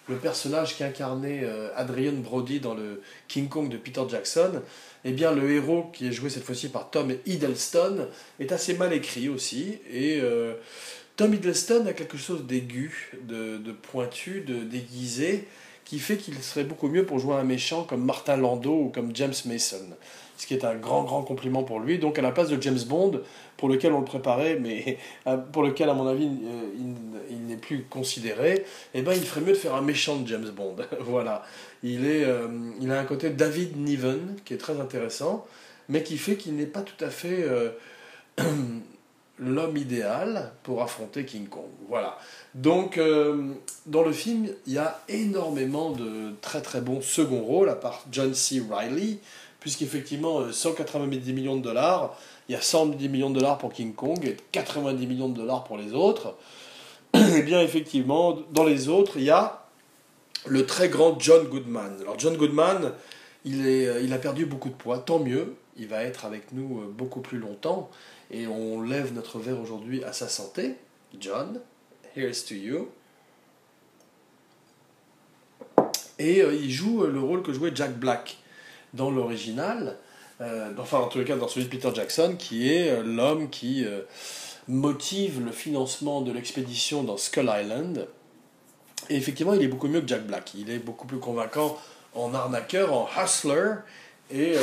le 0.08 0.16
personnage 0.16 0.76
qu'incarnait 0.76 1.40
euh, 1.42 1.70
Adrian 1.76 2.12
Brody 2.12 2.60
dans 2.60 2.74
le 2.74 3.02
King 3.28 3.48
Kong 3.48 3.68
de 3.68 3.76
Peter 3.76 4.02
Jackson. 4.08 4.62
Eh 5.04 5.12
bien 5.12 5.32
le 5.32 5.50
héros 5.50 5.90
qui 5.92 6.08
est 6.08 6.12
joué 6.12 6.30
cette 6.30 6.44
fois-ci 6.44 6.68
par 6.68 6.90
Tom 6.90 7.12
Hiddleston 7.26 8.08
est 8.40 8.52
assez 8.52 8.74
mal 8.74 8.92
écrit 8.92 9.28
aussi 9.28 9.78
et 9.92 10.20
Tom 11.14 11.32
Hiddleston 11.32 11.86
a 11.86 11.92
quelque 11.92 12.18
chose 12.18 12.46
d'aigu, 12.46 13.12
de, 13.22 13.58
de 13.58 13.72
pointu, 13.72 14.40
de 14.40 14.64
déguisé 14.64 15.46
qui 15.84 15.98
fait 15.98 16.18
qu'il 16.18 16.34
serait 16.42 16.64
beaucoup 16.64 16.88
mieux 16.88 17.06
pour 17.06 17.18
jouer 17.18 17.36
un 17.36 17.44
méchant 17.44 17.82
comme 17.84 18.04
Martin 18.04 18.36
Landau 18.36 18.82
ou 18.84 18.88
comme 18.90 19.16
James 19.16 19.34
Mason. 19.46 19.86
Ce 20.38 20.46
qui 20.46 20.54
est 20.54 20.64
un 20.64 20.76
grand, 20.76 21.02
grand 21.02 21.22
compliment 21.22 21.64
pour 21.64 21.80
lui. 21.80 21.98
Donc, 21.98 22.16
à 22.18 22.22
la 22.22 22.30
place 22.30 22.48
de 22.48 22.62
James 22.62 22.78
Bond, 22.86 23.20
pour 23.58 23.68
lequel 23.68 23.92
on 23.92 23.98
le 23.98 24.04
préparait, 24.04 24.56
mais 24.58 24.96
euh, 25.26 25.36
pour 25.36 25.64
lequel, 25.64 25.90
à 25.90 25.94
mon 25.94 26.06
avis, 26.06 26.26
euh, 26.26 26.94
il, 27.28 27.46
n'est 27.46 27.56
plus 27.56 27.82
considéré, 27.82 28.64
eh 28.94 29.02
ben, 29.02 29.12
il 29.14 29.24
ferait 29.24 29.40
mieux 29.40 29.52
de 29.52 29.58
faire 29.58 29.74
un 29.74 29.82
méchant 29.82 30.16
de 30.16 30.26
James 30.28 30.48
Bond. 30.50 30.76
voilà. 31.00 31.42
Il, 31.82 32.06
est, 32.06 32.24
euh, 32.24 32.46
il 32.80 32.90
a 32.92 33.00
un 33.00 33.04
côté 33.04 33.30
David 33.30 33.76
Niven, 33.76 34.36
qui 34.44 34.54
est 34.54 34.58
très 34.58 34.80
intéressant, 34.80 35.44
mais 35.88 36.04
qui 36.04 36.18
fait 36.18 36.36
qu'il 36.36 36.54
n'est 36.54 36.66
pas 36.66 36.82
tout 36.82 37.04
à 37.04 37.10
fait 37.10 37.44
l'homme 39.40 39.76
idéal 39.76 40.52
pour 40.62 40.82
affronter 40.82 41.24
King 41.24 41.48
Kong. 41.48 41.70
Voilà. 41.88 42.16
Donc, 42.54 43.00
dans 43.86 44.02
le 44.02 44.12
film, 44.12 44.48
il 44.66 44.74
y 44.74 44.78
a 44.78 45.00
énormément 45.08 45.90
de 45.90 46.34
très 46.42 46.60
très 46.60 46.80
bons 46.80 47.00
second 47.00 47.40
rôles, 47.40 47.70
à 47.70 47.74
part 47.74 48.04
John 48.12 48.34
C. 48.34 48.62
Reilly, 48.70 49.18
puisqu'effectivement, 49.60 50.50
190 50.50 51.30
euh, 51.30 51.34
millions 51.34 51.56
de 51.56 51.62
dollars, 51.62 52.16
il 52.48 52.52
y 52.52 52.54
a 52.54 52.60
110 52.60 53.08
millions 53.08 53.30
de 53.30 53.36
dollars 53.36 53.58
pour 53.58 53.72
King 53.72 53.94
Kong 53.94 54.24
et 54.24 54.36
90 54.52 55.06
millions 55.06 55.28
de 55.28 55.36
dollars 55.36 55.64
pour 55.64 55.76
les 55.76 55.92
autres. 55.92 56.36
et 57.14 57.18
eh 57.36 57.42
bien, 57.42 57.60
effectivement, 57.60 58.38
dans 58.52 58.64
les 58.64 58.88
autres, 58.88 59.16
il 59.16 59.24
y 59.24 59.30
a 59.30 59.66
le 60.46 60.66
très 60.66 60.88
grand 60.88 61.18
John 61.18 61.46
Goodman. 61.46 62.00
Alors, 62.00 62.18
John 62.18 62.36
Goodman, 62.36 62.92
il, 63.44 63.66
euh, 63.66 64.00
il 64.02 64.12
a 64.12 64.18
perdu 64.18 64.46
beaucoup 64.46 64.68
de 64.68 64.74
poids, 64.74 64.98
tant 64.98 65.18
mieux, 65.18 65.56
il 65.76 65.88
va 65.88 66.02
être 66.02 66.24
avec 66.24 66.52
nous 66.52 66.82
beaucoup 66.96 67.20
plus 67.20 67.38
longtemps, 67.38 67.90
et 68.30 68.46
on 68.46 68.82
lève 68.82 69.14
notre 69.14 69.38
verre 69.38 69.60
aujourd'hui 69.60 70.02
à 70.04 70.12
sa 70.12 70.28
santé, 70.28 70.74
John. 71.18 71.60
Here's 72.16 72.44
to 72.46 72.54
you. 72.54 72.88
Et 76.18 76.42
euh, 76.42 76.54
il 76.54 76.70
joue 76.70 77.04
euh, 77.04 77.10
le 77.10 77.20
rôle 77.20 77.42
que 77.42 77.52
jouait 77.52 77.70
Jack 77.74 77.98
Black 77.98 78.38
dans 78.94 79.10
l'original, 79.10 79.96
euh, 80.40 80.70
enfin 80.78 80.98
en 80.98 81.08
tout 81.08 81.22
cas 81.24 81.36
dans 81.36 81.48
celui 81.48 81.66
de 81.66 81.70
Peter 81.70 81.90
Jackson, 81.94 82.36
qui 82.38 82.72
est 82.72 83.02
l'homme 83.02 83.50
qui 83.50 83.86
motive 84.66 85.44
le 85.44 85.52
financement 85.52 86.20
de 86.20 86.32
l'expédition 86.32 87.02
dans 87.02 87.16
Skull 87.16 87.50
Island. 87.54 88.06
Et 89.10 89.16
effectivement, 89.16 89.54
il 89.54 89.62
est 89.62 89.68
beaucoup 89.68 89.88
mieux 89.88 90.00
que 90.00 90.08
Jack 90.08 90.26
Black. 90.26 90.52
Il 90.54 90.70
est 90.70 90.78
beaucoup 90.78 91.06
plus 91.06 91.18
convaincant 91.18 91.78
en 92.14 92.34
arnaqueur, 92.34 92.92
en 92.92 93.08
hustler, 93.16 93.76
et 94.30 94.54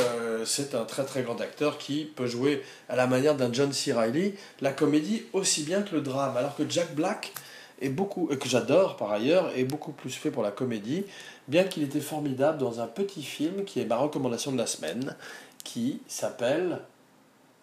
c'est 0.46 0.76
un 0.76 0.86
très 0.86 1.06
très 1.06 1.24
grand 1.24 1.42
acteur 1.42 1.78
qui 1.80 2.06
peut 2.06 2.28
jouer 2.28 2.64
à 2.88 2.96
la 2.96 3.08
manière 3.08 3.36
d'un 3.36 3.52
John 3.52 3.74
C. 3.74 3.94
Reilly 3.94 4.36
la 4.62 4.72
comédie 4.72 5.24
aussi 5.34 5.64
bien 5.64 5.82
que 5.82 5.96
le 5.96 6.02
drame. 6.02 6.38
Alors 6.38 6.56
que 6.56 6.64
Jack 6.70 6.94
Black 6.94 7.34
est 7.82 7.90
beaucoup, 7.90 8.28
que 8.28 8.48
j'adore 8.48 8.98
par 8.98 9.12
ailleurs, 9.12 9.52
est 9.56 9.64
beaucoup 9.64 9.92
plus 9.92 10.12
fait 10.12 10.32
pour 10.32 10.44
la 10.44 10.52
comédie, 10.52 11.06
bien 11.48 11.64
qu'il 11.64 11.84
était 11.84 12.00
formidable 12.00 12.58
dans 12.58 12.80
un 12.80 12.88
petit 12.88 13.24
film 13.24 13.66
qui 13.66 13.80
est 13.80 13.86
ma 13.86 13.98
recommandation 13.98 14.52
de 14.52 14.58
la 14.58 14.68
semaine, 14.68 15.16
qui 15.64 16.02
s'appelle 16.08 16.82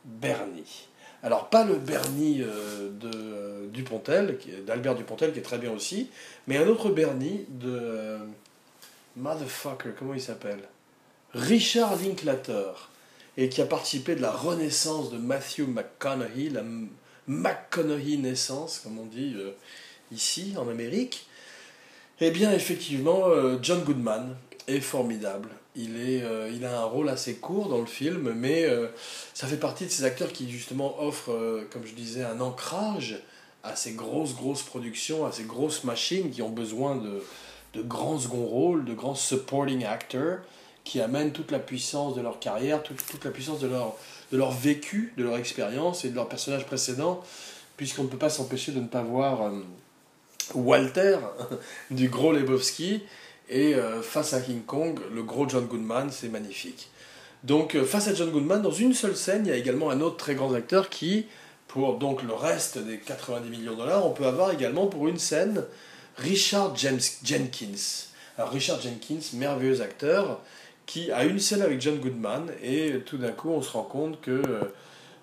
Bernie. 0.04 0.88
Alors 1.22 1.48
pas 1.48 1.64
le 1.64 1.76
Bernie 1.76 2.42
euh, 2.42 2.90
de 2.90 3.10
euh, 3.14 3.66
Dupontel, 3.68 4.38
d'Albert 4.66 4.96
Dupontel 4.96 5.32
qui 5.32 5.38
est 5.38 5.42
très 5.42 5.58
bien 5.58 5.70
aussi, 5.70 6.10
mais 6.48 6.56
un 6.56 6.66
autre 6.66 6.90
Bernie 6.90 7.44
de 7.48 7.78
euh, 7.80 8.18
motherfucker, 9.16 9.90
comment 9.96 10.14
il 10.14 10.20
s'appelle? 10.20 10.60
Richard 11.32 11.96
Linklater 11.96 12.90
et 13.36 13.48
qui 13.48 13.62
a 13.62 13.66
participé 13.66 14.16
de 14.16 14.20
la 14.20 14.32
renaissance 14.32 15.10
de 15.10 15.16
Matthew 15.16 15.60
McConaughey, 15.68 16.50
la 16.50 16.62
McConaughey 17.28 18.16
naissance, 18.16 18.80
comme 18.80 18.98
on 18.98 19.06
dit 19.06 19.36
ici 20.12 20.54
en 20.58 20.68
Amérique. 20.68 21.26
Eh 22.20 22.30
bien, 22.30 22.52
effectivement, 22.52 23.28
euh, 23.28 23.58
John 23.62 23.82
Goodman 23.82 24.36
est 24.68 24.80
formidable. 24.80 25.48
Il, 25.74 25.96
est, 25.96 26.22
euh, 26.22 26.52
il 26.54 26.64
a 26.64 26.80
un 26.82 26.84
rôle 26.84 27.08
assez 27.08 27.34
court 27.34 27.68
dans 27.68 27.80
le 27.80 27.86
film, 27.86 28.32
mais 28.36 28.64
euh, 28.64 28.86
ça 29.34 29.46
fait 29.46 29.56
partie 29.56 29.86
de 29.86 29.90
ces 29.90 30.04
acteurs 30.04 30.32
qui, 30.32 30.48
justement, 30.50 31.02
offrent, 31.02 31.64
comme 31.72 31.84
je 31.84 31.94
disais, 31.94 32.22
un 32.22 32.40
ancrage 32.40 33.20
à 33.64 33.74
ces 33.74 33.94
grosses, 33.94 34.36
grosses 34.36 34.62
productions, 34.62 35.26
à 35.26 35.32
ces 35.32 35.44
grosses 35.44 35.82
machines 35.84 36.30
qui 36.30 36.42
ont 36.42 36.50
besoin 36.50 36.96
de, 36.96 37.24
de 37.74 37.82
grands 37.82 38.18
second 38.18 38.44
rôles, 38.44 38.84
de 38.84 38.94
grands 38.94 39.14
supporting 39.14 39.84
actors, 39.84 40.38
qui 40.84 41.00
amènent 41.00 41.32
toute 41.32 41.50
la 41.50 41.58
puissance 41.58 42.14
de 42.14 42.20
leur 42.20 42.38
carrière, 42.38 42.82
toute, 42.82 43.04
toute 43.06 43.24
la 43.24 43.30
puissance 43.32 43.60
de 43.60 43.68
leur, 43.68 43.96
de 44.30 44.36
leur 44.36 44.52
vécu, 44.52 45.12
de 45.16 45.24
leur 45.24 45.36
expérience 45.36 46.04
et 46.04 46.10
de 46.10 46.14
leur 46.14 46.28
personnage 46.28 46.66
précédent, 46.66 47.20
puisqu'on 47.76 48.04
ne 48.04 48.08
peut 48.08 48.18
pas 48.18 48.30
s'empêcher 48.30 48.70
de 48.70 48.80
ne 48.80 48.86
pas 48.86 49.02
voir 49.02 49.50
Walter 50.54 51.18
du 51.90 52.08
gros 52.08 52.32
Lebowski, 52.32 53.02
et 53.48 53.74
euh, 53.74 54.02
face 54.02 54.32
à 54.32 54.40
King 54.40 54.62
Kong, 54.62 54.98
le 55.12 55.22
gros 55.22 55.48
John 55.48 55.66
Goodman, 55.66 56.10
c'est 56.10 56.28
magnifique. 56.28 56.88
Donc 57.44 57.74
euh, 57.74 57.84
face 57.84 58.08
à 58.08 58.14
John 58.14 58.30
Goodman, 58.30 58.62
dans 58.62 58.70
une 58.70 58.94
seule 58.94 59.16
scène, 59.16 59.46
il 59.46 59.50
y 59.50 59.52
a 59.52 59.56
également 59.56 59.90
un 59.90 60.00
autre 60.00 60.16
très 60.16 60.34
grand 60.34 60.54
acteur 60.54 60.88
qui, 60.88 61.26
pour 61.68 61.98
donc 61.98 62.22
le 62.22 62.32
reste 62.32 62.78
des 62.78 62.98
90 62.98 63.50
millions 63.50 63.72
de 63.72 63.78
dollars, 63.78 64.06
on 64.06 64.12
peut 64.12 64.26
avoir 64.26 64.52
également 64.52 64.86
pour 64.86 65.08
une 65.08 65.18
scène 65.18 65.64
Richard 66.16 66.76
James 66.76 67.00
Jenkins. 67.24 68.06
Alors 68.38 68.50
Richard 68.50 68.80
Jenkins, 68.80 69.20
merveilleux 69.34 69.80
acteur, 69.80 70.40
qui 70.86 71.10
a 71.10 71.24
une 71.24 71.38
scène 71.38 71.62
avec 71.62 71.80
John 71.80 71.98
Goodman, 71.98 72.50
et 72.62 73.00
tout 73.04 73.18
d'un 73.18 73.32
coup 73.32 73.50
on 73.50 73.62
se 73.62 73.70
rend 73.70 73.84
compte 73.84 74.20
que 74.20 74.30
euh, 74.30 74.62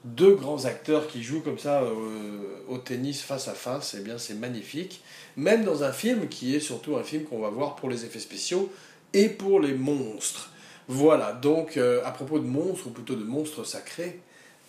deux 0.04 0.36
grands 0.36 0.66
acteurs 0.66 1.08
qui 1.08 1.24
jouent 1.24 1.42
comme 1.42 1.60
ça 1.60 1.82
euh, 1.82 2.64
au 2.68 2.78
tennis 2.78 3.22
face 3.22 3.48
à 3.48 3.54
face, 3.54 3.96
eh 3.98 4.04
bien 4.04 4.18
c'est 4.18 4.34
magnifique. 4.34 5.02
Même 5.36 5.64
dans 5.64 5.84
un 5.84 5.92
film 5.92 6.28
qui 6.28 6.56
est 6.56 6.60
surtout 6.60 6.98
un 6.98 7.04
film 7.04 7.24
qu'on 7.24 7.40
va 7.40 7.50
voir 7.50 7.76
pour 7.76 7.90
les 7.90 8.06
effets 8.06 8.20
spéciaux 8.20 8.72
et 9.14 9.30
pour 9.30 9.60
les 9.60 9.74
monstres. 9.74 10.52
Voilà, 10.88 11.34
donc 11.34 11.78
euh, 11.78 12.02
à 12.06 12.12
propos 12.12 12.40
de 12.40 12.46
monstres, 12.46 12.88
ou 12.88 12.90
plutôt 12.92 13.16
de 13.16 13.24
monstres 13.24 13.64
sacrés, 13.64 14.20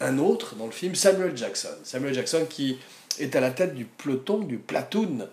un 0.00 0.18
autre 0.18 0.54
dans 0.56 0.66
le 0.66 0.72
film, 0.72 0.94
Samuel 0.94 1.36
Jackson. 1.36 1.76
Samuel 1.84 2.14
Jackson 2.14 2.46
qui 2.48 2.78
est 3.18 3.34
à 3.36 3.40
la 3.40 3.50
tête 3.50 3.74
du 3.74 3.84
peloton, 3.84 4.38
du 4.38 4.58
platoon, 4.58 5.28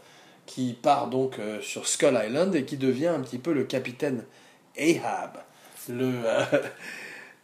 qui 0.45 0.73
part 0.73 1.09
donc 1.09 1.35
sur 1.61 1.87
Skull 1.87 2.17
Island 2.25 2.55
et 2.55 2.63
qui 2.63 2.77
devient 2.77 3.07
un 3.07 3.19
petit 3.19 3.37
peu 3.37 3.51
le 3.51 3.65
capitaine 3.65 4.23
Ahab 4.77 5.39
le, 5.89 6.11
euh, 6.25 6.43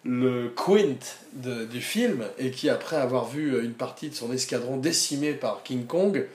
le 0.06 0.50
quint 0.50 0.98
du 1.34 1.82
film, 1.82 2.26
et 2.38 2.52
qui, 2.52 2.70
après 2.70 2.98
avoir 2.98 3.28
vu 3.28 3.63
une 3.63 3.74
partie 3.74 4.10
de 4.10 4.16
son 4.16 4.32
escadron 4.34 4.78
décimé 4.78 5.34
par 5.34 5.63
King 5.63 5.86
Kong, 5.86 6.28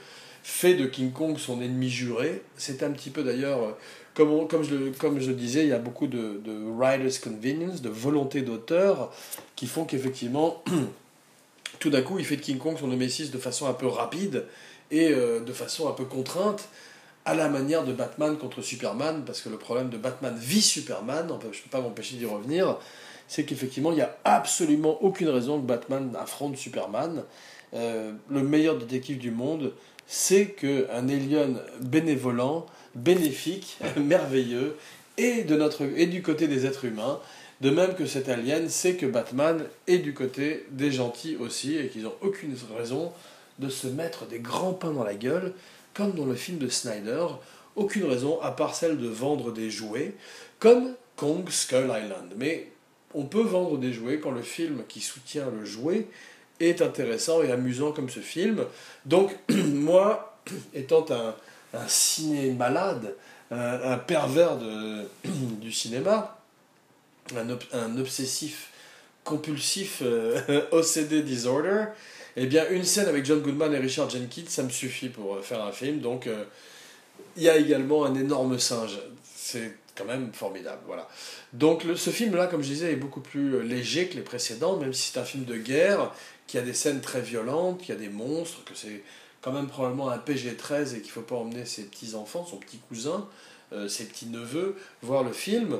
fait 0.42 0.74
de 0.74 0.86
King 0.86 1.12
Kong 1.12 1.38
son 1.38 1.60
ennemi 1.60 1.90
juré. 1.90 2.42
C'est 2.56 2.82
un 2.82 2.90
petit 2.90 3.10
peu 3.10 3.22
d'ailleurs, 3.22 3.76
comme, 4.14 4.48
comme, 4.48 4.64
je, 4.64 4.90
comme 4.98 5.20
je 5.20 5.30
disais, 5.30 5.62
il 5.64 5.68
y 5.68 5.72
a 5.72 5.78
beaucoup 5.78 6.06
de, 6.06 6.40
de 6.44 6.70
writer's 6.76 7.18
convenience, 7.18 7.82
de 7.82 7.90
volonté 7.90 8.40
d'auteur, 8.40 9.12
qui 9.54 9.66
font 9.66 9.84
qu'effectivement, 9.84 10.62
tout 11.78 11.90
d'un 11.90 12.02
coup, 12.02 12.18
il 12.18 12.24
fait 12.24 12.36
de 12.36 12.42
King 12.42 12.58
Kong 12.58 12.76
son 12.80 12.88
némésis 12.88 13.30
de 13.30 13.38
façon 13.38 13.66
un 13.66 13.74
peu 13.74 13.86
rapide 13.86 14.44
et 14.90 15.12
euh, 15.12 15.40
de 15.40 15.52
façon 15.52 15.88
un 15.88 15.92
peu 15.92 16.04
contrainte 16.04 16.68
à 17.24 17.34
la 17.34 17.48
manière 17.48 17.84
de 17.84 17.92
Batman 17.92 18.38
contre 18.38 18.62
Superman, 18.62 19.22
parce 19.26 19.42
que 19.42 19.50
le 19.50 19.58
problème 19.58 19.90
de 19.90 19.98
Batman 19.98 20.34
vit 20.40 20.62
Superman, 20.62 21.28
je 21.28 21.46
ne 21.46 21.52
peux 21.52 21.70
pas 21.70 21.82
m'empêcher 21.82 22.16
d'y 22.16 22.24
revenir, 22.24 22.78
c'est 23.28 23.44
qu'effectivement, 23.44 23.92
il 23.92 23.96
n'y 23.96 24.00
a 24.00 24.16
absolument 24.24 25.02
aucune 25.02 25.28
raison 25.28 25.60
que 25.60 25.66
Batman 25.66 26.12
affronte 26.18 26.56
Superman. 26.56 27.24
Euh, 27.74 28.12
le 28.30 28.42
meilleur 28.42 28.78
détective 28.78 29.18
du 29.18 29.30
monde, 29.30 29.72
c'est 30.06 30.46
qu'un 30.46 31.08
alien 31.08 31.60
bénévolent, 31.80 32.66
bénéfique, 32.94 33.78
merveilleux, 33.96 34.76
et, 35.18 35.44
de 35.44 35.56
notre, 35.56 35.84
du 35.84 36.22
côté 36.22 36.48
des 36.48 36.64
êtres 36.64 36.86
humains, 36.86 37.20
de 37.60 37.70
même 37.70 37.94
que 37.94 38.06
cet 38.06 38.28
alien 38.28 38.68
sait 38.68 38.94
que 38.94 39.04
Batman 39.04 39.64
est 39.86 39.98
du 39.98 40.14
côté 40.14 40.64
des 40.70 40.90
gentils 40.90 41.36
aussi, 41.36 41.76
et 41.76 41.88
qu'ils 41.88 42.04
n'ont 42.04 42.14
aucune 42.22 42.54
raison 42.76 43.12
de 43.58 43.68
se 43.68 43.88
mettre 43.88 44.26
des 44.26 44.38
grands 44.38 44.72
pains 44.72 44.92
dans 44.92 45.04
la 45.04 45.14
gueule 45.14 45.52
comme 45.98 46.12
dans 46.12 46.26
le 46.26 46.36
film 46.36 46.58
de 46.58 46.68
Snyder, 46.68 47.26
aucune 47.74 48.04
raison 48.04 48.40
à 48.40 48.52
part 48.52 48.76
celle 48.76 48.98
de 48.98 49.08
vendre 49.08 49.52
des 49.52 49.68
jouets, 49.68 50.14
comme 50.60 50.94
Kong 51.16 51.48
Skull 51.50 51.86
Island. 51.86 52.34
Mais 52.36 52.68
on 53.14 53.24
peut 53.24 53.42
vendre 53.42 53.78
des 53.78 53.92
jouets 53.92 54.18
quand 54.18 54.30
le 54.30 54.42
film 54.42 54.82
qui 54.88 55.00
soutient 55.00 55.50
le 55.50 55.64
jouet 55.64 56.06
est 56.60 56.82
intéressant 56.82 57.42
et 57.42 57.50
amusant 57.50 57.92
comme 57.92 58.10
ce 58.10 58.20
film. 58.20 58.64
Donc 59.06 59.36
moi, 59.50 60.38
étant 60.74 61.06
un, 61.10 61.34
un 61.74 61.88
ciné 61.88 62.50
malade, 62.52 63.14
un, 63.50 63.98
pervers 63.98 64.56
de, 64.58 65.04
du 65.60 65.72
cinéma, 65.72 66.38
un, 67.34 67.98
obsessif 67.98 68.70
compulsif 69.24 70.02
euh, 70.02 70.62
OCD 70.72 71.22
disorder, 71.22 71.84
eh 72.36 72.46
bien, 72.46 72.68
une 72.70 72.84
scène 72.84 73.08
avec 73.08 73.24
John 73.24 73.40
Goodman 73.40 73.74
et 73.74 73.78
Richard 73.78 74.08
Jenkins, 74.08 74.48
ça 74.48 74.62
me 74.62 74.70
suffit 74.70 75.08
pour 75.08 75.34
euh, 75.34 75.42
faire 75.42 75.62
un 75.62 75.72
film. 75.72 76.00
Donc, 76.00 76.26
euh, 76.26 76.44
il 77.36 77.42
y 77.42 77.48
a 77.48 77.56
également 77.56 78.04
un 78.04 78.14
énorme 78.14 78.58
singe. 78.58 78.98
C'est 79.24 79.72
quand 79.98 80.04
même 80.04 80.32
formidable, 80.32 80.80
voilà. 80.86 81.08
Donc, 81.52 81.84
ce 81.96 82.10
film-là, 82.10 82.46
comme 82.46 82.62
je 82.62 82.68
disais, 82.68 82.92
est 82.92 82.96
beaucoup 82.96 83.20
plus 83.20 83.56
euh, 83.56 83.62
léger 83.62 84.08
que 84.08 84.14
les 84.14 84.22
précédents, 84.22 84.76
même 84.76 84.92
si 84.92 85.10
c'est 85.10 85.18
un 85.18 85.24
film 85.24 85.44
de 85.44 85.56
guerre, 85.56 86.12
qui 86.46 86.56
a 86.56 86.62
des 86.62 86.72
scènes 86.72 87.00
très 87.00 87.20
violentes, 87.20 87.82
qui 87.82 87.92
a 87.92 87.96
des 87.96 88.08
monstres, 88.08 88.64
que 88.64 88.74
c'est 88.74 89.02
quand 89.42 89.52
même 89.52 89.66
probablement 89.66 90.08
un 90.08 90.18
PG-13 90.18 90.94
et 90.94 91.00
qu'il 91.00 91.08
ne 91.08 91.12
faut 91.12 91.20
pas 91.22 91.36
emmener 91.36 91.64
ses 91.64 91.84
petits-enfants, 91.84 92.46
son 92.46 92.56
petit 92.56 92.78
cousin, 92.88 93.26
ses 93.86 94.06
petits-neveux, 94.06 94.76
voir 95.02 95.22
le 95.22 95.32
film. 95.32 95.78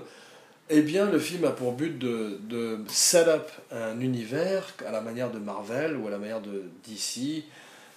Eh 0.70 0.82
bien, 0.82 1.10
le 1.10 1.18
film 1.18 1.44
a 1.46 1.50
pour 1.50 1.72
but 1.72 1.98
de, 1.98 2.38
de 2.42 2.78
set 2.88 3.26
up 3.26 3.50
un 3.72 3.98
univers 4.00 4.74
à 4.86 4.92
la 4.92 5.00
manière 5.00 5.30
de 5.30 5.38
Marvel 5.38 5.96
ou 5.96 6.06
à 6.06 6.10
la 6.10 6.18
manière 6.18 6.42
de 6.42 6.64
DC. 6.86 7.44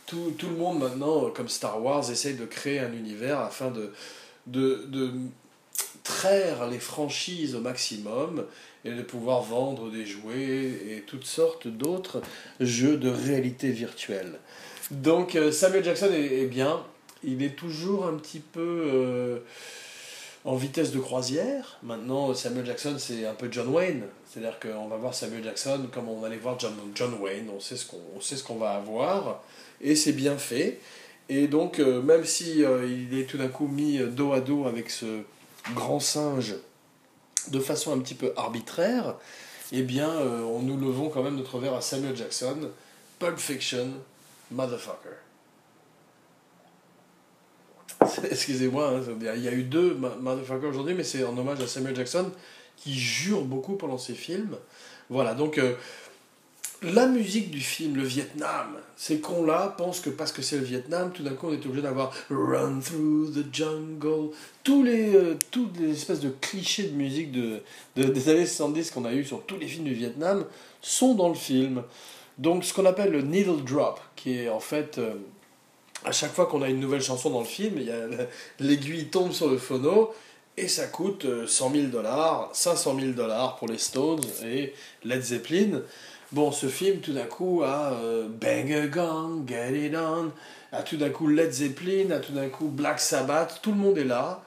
Tout, 0.05 0.33
tout 0.37 0.47
le 0.47 0.55
monde 0.55 0.79
maintenant, 0.79 1.29
comme 1.31 1.49
Star 1.49 1.83
Wars, 1.83 2.09
essaye 2.09 2.35
de 2.35 2.45
créer 2.45 2.79
un 2.79 2.93
univers 2.93 3.39
afin 3.39 3.71
de, 3.71 3.91
de 4.47 5.11
traire 6.03 6.67
les 6.67 6.79
franchises 6.79 7.55
au 7.55 7.61
maximum 7.61 8.45
et 8.85 8.91
de 8.91 9.01
pouvoir 9.01 9.41
vendre 9.41 9.89
des 9.91 10.05
jouets 10.05 10.71
et 10.89 11.03
toutes 11.05 11.25
sortes 11.25 11.67
d'autres 11.67 12.21
jeux 12.59 12.97
de 12.97 13.09
réalité 13.09 13.69
virtuelle. 13.71 14.39
Donc 14.89 15.35
euh, 15.35 15.51
Samuel 15.51 15.83
Jackson 15.83 16.09
est, 16.13 16.45
bien, 16.45 16.83
il 17.23 17.43
est 17.43 17.55
toujours 17.55 18.05
un 18.05 18.13
petit 18.13 18.39
peu... 18.39 18.83
Euh, 18.87 19.39
en 20.43 20.55
vitesse 20.55 20.91
de 20.91 20.97
croisière. 20.97 21.77
Maintenant, 21.83 22.33
Samuel 22.33 22.65
Jackson, 22.65 22.95
c'est 22.97 23.27
un 23.27 23.35
peu 23.35 23.47
John 23.51 23.67
Wayne. 23.67 24.05
C'est-à-dire 24.27 24.59
qu'on 24.59 24.87
va 24.87 24.97
voir 24.97 25.13
Samuel 25.13 25.43
Jackson 25.43 25.85
comme 25.93 26.09
on 26.09 26.23
allait 26.23 26.37
voir 26.37 26.59
John, 26.59 26.73
John 26.95 27.13
Wayne. 27.21 27.45
On 27.55 27.59
sait 27.59 27.75
ce 27.75 28.43
qu'on 28.43 28.55
va 28.55 28.71
avoir. 28.71 29.43
Et 29.81 29.95
c'est 29.95 30.13
bien 30.13 30.39
fait. 30.39 30.79
Et 31.29 31.47
donc, 31.47 31.79
euh, 31.79 32.01
même 32.01 32.25
si 32.25 32.61
il 32.63 33.19
est 33.19 33.25
tout 33.25 33.37
d'un 33.37 33.49
coup 33.49 33.67
mis 33.67 33.99
dos 33.99 34.33
à 34.33 34.39
dos 34.39 34.65
avec 34.65 34.89
ce 34.89 35.21
grand 35.73 35.99
singe 35.99 36.55
de 37.49 37.59
façon 37.59 37.93
un 37.93 37.99
petit 37.99 38.15
peu 38.15 38.33
arbitraire, 38.35 39.15
eh 39.71 39.83
bien, 39.83 40.09
euh, 40.09 40.41
on 40.41 40.61
nous 40.61 40.77
levons 40.77 41.09
quand 41.09 41.23
même 41.23 41.35
notre 41.35 41.57
verre 41.59 41.73
à 41.73 41.81
Samuel 41.81 42.15
Jackson. 42.15 42.69
Pulp 43.19 43.37
Fiction, 43.37 43.89
motherfucker. 44.51 45.17
Excusez-moi, 48.31 48.95
hein, 48.97 49.01
il 49.35 49.43
y 49.43 49.47
a 49.47 49.51
eu 49.51 49.63
deux 49.63 49.93
Motherfucker 49.93 50.65
aujourd'hui, 50.67 50.95
mais 50.95 51.03
c'est 51.03 51.23
en 51.23 51.37
hommage 51.37 51.61
à 51.61 51.67
Samuel 51.67 51.95
Jackson 51.95 52.31
qui 52.75 52.97
jure 52.97 53.43
beaucoup 53.43 53.75
pendant 53.75 53.97
ses 53.97 54.15
films. 54.15 54.57
Voilà, 55.09 55.35
donc 55.35 55.57
euh, 55.57 55.75
la 56.83 57.05
musique 57.05 57.51
du 57.51 57.59
film, 57.59 57.95
le 57.95 58.03
Vietnam, 58.03 58.75
ces 58.95 59.19
cons-là 59.19 59.75
pensent 59.77 59.99
que 59.99 60.09
parce 60.09 60.31
que 60.31 60.41
c'est 60.41 60.57
le 60.57 60.63
Vietnam, 60.63 61.11
tout 61.13 61.21
d'un 61.21 61.33
coup 61.33 61.47
on 61.47 61.53
est 61.53 61.63
obligé 61.65 61.83
d'avoir 61.83 62.11
Run 62.31 62.79
Through 62.79 63.33
the 63.33 63.53
Jungle, 63.53 64.31
tous 64.63 64.81
les, 64.83 65.15
euh, 65.15 65.37
toutes 65.51 65.79
les 65.79 65.91
espèces 65.91 66.21
de 66.21 66.33
clichés 66.41 66.83
de 66.83 66.95
musique 66.95 67.31
de, 67.31 67.61
des 67.95 68.29
années 68.29 68.47
70 68.47 68.91
qu'on 68.91 69.05
a 69.05 69.13
eu 69.13 69.23
sur 69.23 69.43
tous 69.43 69.57
les 69.57 69.67
films 69.67 69.85
du 69.85 69.93
Vietnam 69.93 70.45
sont 70.81 71.13
dans 71.13 71.29
le 71.29 71.35
film. 71.35 71.83
Donc 72.39 72.63
ce 72.65 72.73
qu'on 72.73 72.87
appelle 72.87 73.11
le 73.11 73.21
needle 73.21 73.63
drop, 73.63 73.99
qui 74.15 74.39
est 74.39 74.49
en 74.49 74.59
fait 74.59 74.97
euh, 74.97 75.13
à 76.03 76.11
chaque 76.11 76.33
fois 76.33 76.47
qu'on 76.47 76.63
a 76.63 76.69
une 76.69 76.79
nouvelle 76.79 77.03
chanson 77.03 77.29
dans 77.29 77.41
le 77.41 77.45
film, 77.45 77.75
l'aiguille 78.59 79.05
tombe 79.05 79.33
sur 79.33 79.49
le 79.49 79.59
phono 79.59 80.11
et 80.57 80.67
ça 80.67 80.87
coûte 80.87 81.27
100 81.45 81.71
000 81.73 81.87
dollars, 81.87 82.49
500 82.53 82.99
000 82.99 83.11
dollars 83.11 83.57
pour 83.57 83.67
les 83.67 83.77
Stones 83.77 84.23
et 84.43 84.73
Led 85.03 85.21
Zeppelin. 85.21 85.81
Bon, 86.31 86.53
ce 86.53 86.67
film, 86.67 87.01
tout 87.01 87.11
d'un 87.11 87.25
coup, 87.25 87.61
a 87.61 87.91
euh, 87.91 88.29
Bang 88.29 88.71
a 88.71 88.87
Gong, 88.87 89.43
Get 89.45 89.87
It 89.87 89.95
On, 89.97 90.31
a 90.71 90.81
tout 90.81 90.95
d'un 90.95 91.09
coup 91.09 91.27
Led 91.27 91.51
Zeppelin, 91.51 92.09
a 92.11 92.19
tout 92.19 92.31
d'un 92.31 92.47
coup 92.47 92.69
Black 92.69 93.01
Sabbath, 93.01 93.59
tout 93.61 93.71
le 93.71 93.77
monde 93.77 93.97
est 93.97 94.05
là, 94.05 94.41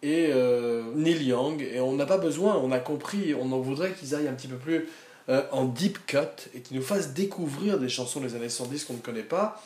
et 0.00 0.28
euh, 0.30 0.84
Neil 0.94 1.24
Young, 1.24 1.60
et 1.60 1.80
on 1.80 1.94
n'a 1.94 2.06
pas 2.06 2.18
besoin, 2.18 2.54
on 2.54 2.70
a 2.70 2.78
compris, 2.78 3.34
on 3.34 3.50
en 3.50 3.58
voudrait 3.58 3.94
qu'ils 3.94 4.14
aillent 4.14 4.28
un 4.28 4.34
petit 4.34 4.46
peu 4.46 4.58
plus 4.58 4.86
euh, 5.28 5.42
en 5.50 5.64
deep 5.64 6.06
cut 6.06 6.18
et 6.54 6.60
qu'ils 6.60 6.76
nous 6.76 6.84
fassent 6.84 7.14
découvrir 7.14 7.80
des 7.80 7.88
chansons 7.88 8.20
des 8.20 8.36
années 8.36 8.48
110 8.48 8.84
qu'on 8.84 8.92
ne 8.92 8.98
connaît 8.98 9.22
pas 9.22 9.60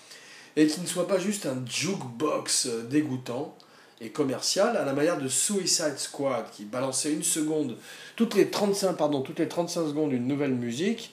et 0.56 0.68
qui 0.68 0.80
ne 0.80 0.86
soit 0.86 1.06
pas 1.06 1.18
juste 1.18 1.44
un 1.44 1.62
jukebox 1.66 2.68
dégoûtant. 2.88 3.54
et 4.00 4.08
commercial, 4.08 4.74
à 4.74 4.86
la 4.86 4.94
manière 4.94 5.18
de 5.18 5.28
Suicide 5.28 5.98
Squad, 5.98 6.46
qui 6.50 6.64
balançait 6.64 7.12
une 7.12 7.24
seconde, 7.24 7.76
toutes 8.16 8.34
les 8.36 8.48
35, 8.48 8.94
pardon, 8.94 9.20
toutes 9.20 9.40
les 9.40 9.48
35 9.48 9.88
secondes, 9.88 10.12
une 10.12 10.26
nouvelle 10.26 10.54
musique, 10.54 11.12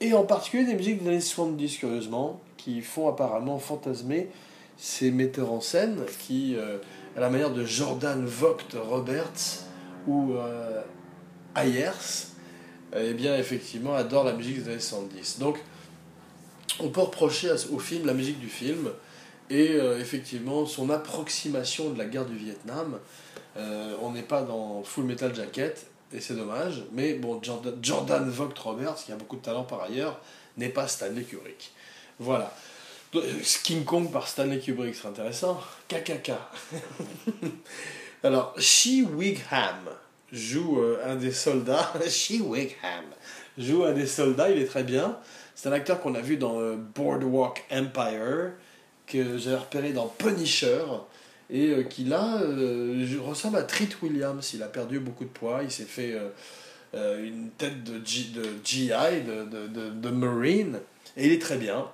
et 0.00 0.12
en 0.12 0.24
particulier 0.24 0.64
des 0.64 0.74
musiques 0.74 1.02
des 1.02 1.08
années 1.08 1.20
70, 1.20 1.78
curieusement, 1.78 2.40
qui 2.56 2.82
font 2.82 3.08
apparemment 3.08 3.58
fantasmer 3.58 4.28
ces 4.76 5.10
metteurs 5.10 5.52
en 5.52 5.60
scène 5.60 6.00
qui, 6.20 6.54
euh, 6.56 6.78
à 7.16 7.20
la 7.20 7.30
manière 7.30 7.50
de 7.50 7.64
Jordan 7.64 8.24
Vogt 8.26 8.74
Roberts 8.74 9.64
ou 10.06 10.34
euh, 10.34 10.82
Ayers, 11.54 12.28
eh 12.94 13.14
bien, 13.14 13.36
effectivement, 13.36 13.94
adorent 13.94 14.24
la 14.24 14.34
musique 14.34 14.62
des 14.62 14.70
années 14.70 14.80
70. 14.80 15.38
Donc, 15.38 15.58
on 16.78 16.90
peut 16.90 17.00
reprocher 17.00 17.50
au 17.72 17.78
film 17.78 18.06
la 18.06 18.12
musique 18.12 18.38
du 18.38 18.48
film 18.48 18.90
et 19.48 19.70
euh, 19.72 19.98
effectivement 19.98 20.66
son 20.66 20.90
approximation 20.90 21.90
de 21.90 21.98
la 21.98 22.04
guerre 22.04 22.26
du 22.26 22.36
Vietnam. 22.36 22.98
on 24.02 24.10
n'est 24.10 24.22
pas 24.22 24.42
dans 24.42 24.82
Full 24.82 25.04
Metal 25.04 25.34
Jacket 25.34 25.86
et 26.12 26.20
c'est 26.20 26.34
dommage, 26.34 26.82
mais 26.92 27.14
bon, 27.14 27.42
Jordan, 27.42 27.74
Jordan 27.82 28.28
Vogt 28.28 28.58
Roberts, 28.58 29.02
qui 29.04 29.12
a 29.12 29.16
beaucoup 29.16 29.36
de 29.36 29.42
talent 29.42 29.64
par 29.64 29.82
ailleurs, 29.82 30.20
n'est 30.56 30.68
pas 30.68 30.88
Stanley 30.88 31.22
Kubrick. 31.22 31.72
Voilà. 32.18 32.52
King 33.62 33.84
Kong 33.84 34.10
par 34.10 34.28
Stanley 34.28 34.60
Kubrick 34.60 34.94
serait 34.94 35.08
intéressant. 35.08 35.60
KKK. 35.88 36.32
Alors, 38.22 38.54
Shi 38.58 39.02
Wigham 39.02 39.88
joue 40.32 40.80
euh, 40.80 41.00
un 41.04 41.16
des 41.16 41.32
soldats. 41.32 41.92
Shi 42.08 42.40
Wigham 42.40 43.04
joue 43.58 43.84
un 43.84 43.92
des 43.92 44.06
soldats, 44.06 44.50
il 44.50 44.58
est 44.58 44.66
très 44.66 44.84
bien. 44.84 45.18
C'est 45.54 45.68
un 45.68 45.72
acteur 45.72 46.00
qu'on 46.00 46.14
a 46.14 46.20
vu 46.20 46.36
dans 46.36 46.60
euh, 46.60 46.76
Boardwalk 46.76 47.64
Empire, 47.70 48.52
que 49.06 49.38
j'ai 49.38 49.54
repéré 49.54 49.92
dans 49.92 50.06
Punisher, 50.06 50.82
et 51.50 51.70
euh, 51.70 51.82
qui 51.82 52.04
là 52.04 52.40
ressemble 53.20 53.58
à 53.58 53.62
Treat 53.62 54.00
Williams. 54.02 54.52
Il 54.54 54.62
a 54.62 54.68
perdu 54.68 55.00
beaucoup 55.00 55.24
de 55.24 55.30
poids, 55.30 55.60
il 55.62 55.70
s'est 55.70 55.84
fait 55.84 56.18
une 56.94 57.50
tête 57.58 57.84
de, 57.84 58.00
GI, 58.04 58.88
de, 58.88 59.90
de, 59.90 60.10
Marine, 60.10 60.80
et 61.16 61.26
il 61.26 61.32
est 61.32 61.42
très 61.42 61.56
bien. 61.56 61.86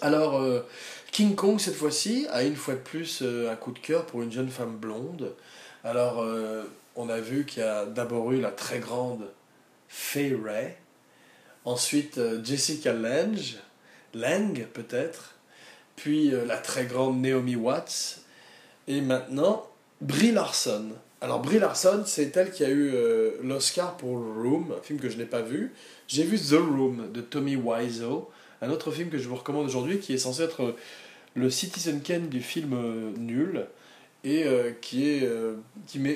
Alors, 0.00 0.40
euh, 0.40 0.66
King 1.10 1.34
Kong, 1.34 1.60
cette 1.60 1.74
fois-ci, 1.74 2.26
a 2.30 2.42
une 2.44 2.56
fois 2.56 2.74
de 2.74 2.80
plus 2.80 3.20
euh, 3.22 3.52
un 3.52 3.56
coup 3.56 3.72
de 3.72 3.78
cœur 3.78 4.06
pour 4.06 4.22
une 4.22 4.32
jeune 4.32 4.48
femme 4.48 4.76
blonde. 4.76 5.34
Alors, 5.84 6.22
euh, 6.22 6.64
on 6.96 7.08
a 7.08 7.20
vu 7.20 7.44
qu'il 7.44 7.62
y 7.62 7.66
a 7.66 7.84
d'abord 7.84 8.32
eu 8.32 8.40
la 8.40 8.50
très 8.50 8.78
grande 8.78 9.28
Fay 9.88 10.34
Ray, 10.34 10.74
ensuite 11.64 12.18
Jessica 12.42 12.94
Lange, 12.94 13.56
Lang 14.14 14.66
peut-être, 14.72 15.34
puis 15.96 16.30
la 16.30 16.56
très 16.56 16.86
grande 16.86 17.20
Naomi 17.20 17.56
Watts, 17.56 18.21
et 18.88 19.00
maintenant 19.00 19.66
Brie 20.00 20.32
Larson. 20.32 20.90
Alors 21.20 21.40
Brie 21.40 21.58
Larson, 21.58 22.02
c'est 22.04 22.36
elle 22.36 22.50
qui 22.50 22.64
a 22.64 22.70
eu 22.70 22.92
l'Oscar 23.44 23.96
pour 23.96 24.10
Room, 24.10 24.74
un 24.76 24.82
film 24.82 24.98
que 24.98 25.08
je 25.08 25.16
n'ai 25.16 25.24
pas 25.24 25.42
vu. 25.42 25.72
J'ai 26.08 26.24
vu 26.24 26.36
The 26.36 26.58
Room 26.58 27.12
de 27.12 27.20
Tommy 27.20 27.54
Wiseau 27.54 28.28
un 28.62 28.70
autre 28.70 28.92
film 28.92 29.10
que 29.10 29.18
je 29.18 29.28
vous 29.28 29.34
recommande 29.34 29.66
aujourd'hui 29.66 29.98
qui 29.98 30.14
est 30.14 30.18
censé 30.18 30.42
être 30.44 30.76
le 31.34 31.50
Citizen 31.50 32.00
Kane 32.00 32.28
du 32.28 32.40
film 32.40 32.72
euh, 32.74 33.10
nul 33.18 33.66
et 34.24 34.44
euh, 34.44 34.70
qui, 34.80 35.10
est, 35.10 35.24
euh, 35.24 35.56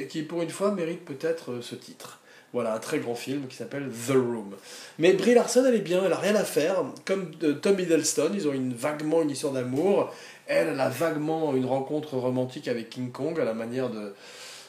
qui, 0.09 0.23
pour 0.23 0.43
une 0.43 0.51
fois 0.51 0.71
mérite 0.73 1.05
peut-être 1.05 1.61
ce 1.61 1.75
titre. 1.75 2.21
Voilà, 2.53 2.75
un 2.75 2.79
très 2.79 3.01
grand 3.01 3.17
film 3.17 3.49
qui 3.49 3.57
s'appelle 3.57 3.91
The 3.91 4.13
Room. 4.13 4.55
Mais 4.99 5.13
Brie 5.13 5.35
Larson, 5.35 5.65
elle 5.67 5.75
est 5.75 5.81
bien, 5.81 6.03
elle 6.07 6.13
a 6.13 6.19
rien 6.19 6.37
à 6.37 6.45
faire. 6.45 6.85
Comme 7.05 7.33
Tom 7.35 7.79
Hiddleston, 7.79 8.31
ils 8.33 8.47
ont 8.49 8.53
une, 8.53 8.73
vaguement 8.73 9.23
une 9.23 9.31
histoire 9.31 9.53
d'amour. 9.53 10.15
Elle, 10.47 10.79
a 10.81 10.89
vaguement 10.89 11.55
une 11.55 11.67
rencontre 11.67 12.17
romantique 12.17 12.69
avec 12.69 12.91
King 12.91 13.11
Kong 13.11 13.39
à 13.41 13.45
la 13.45 13.55
manière 13.55 13.91
de, 13.91 14.15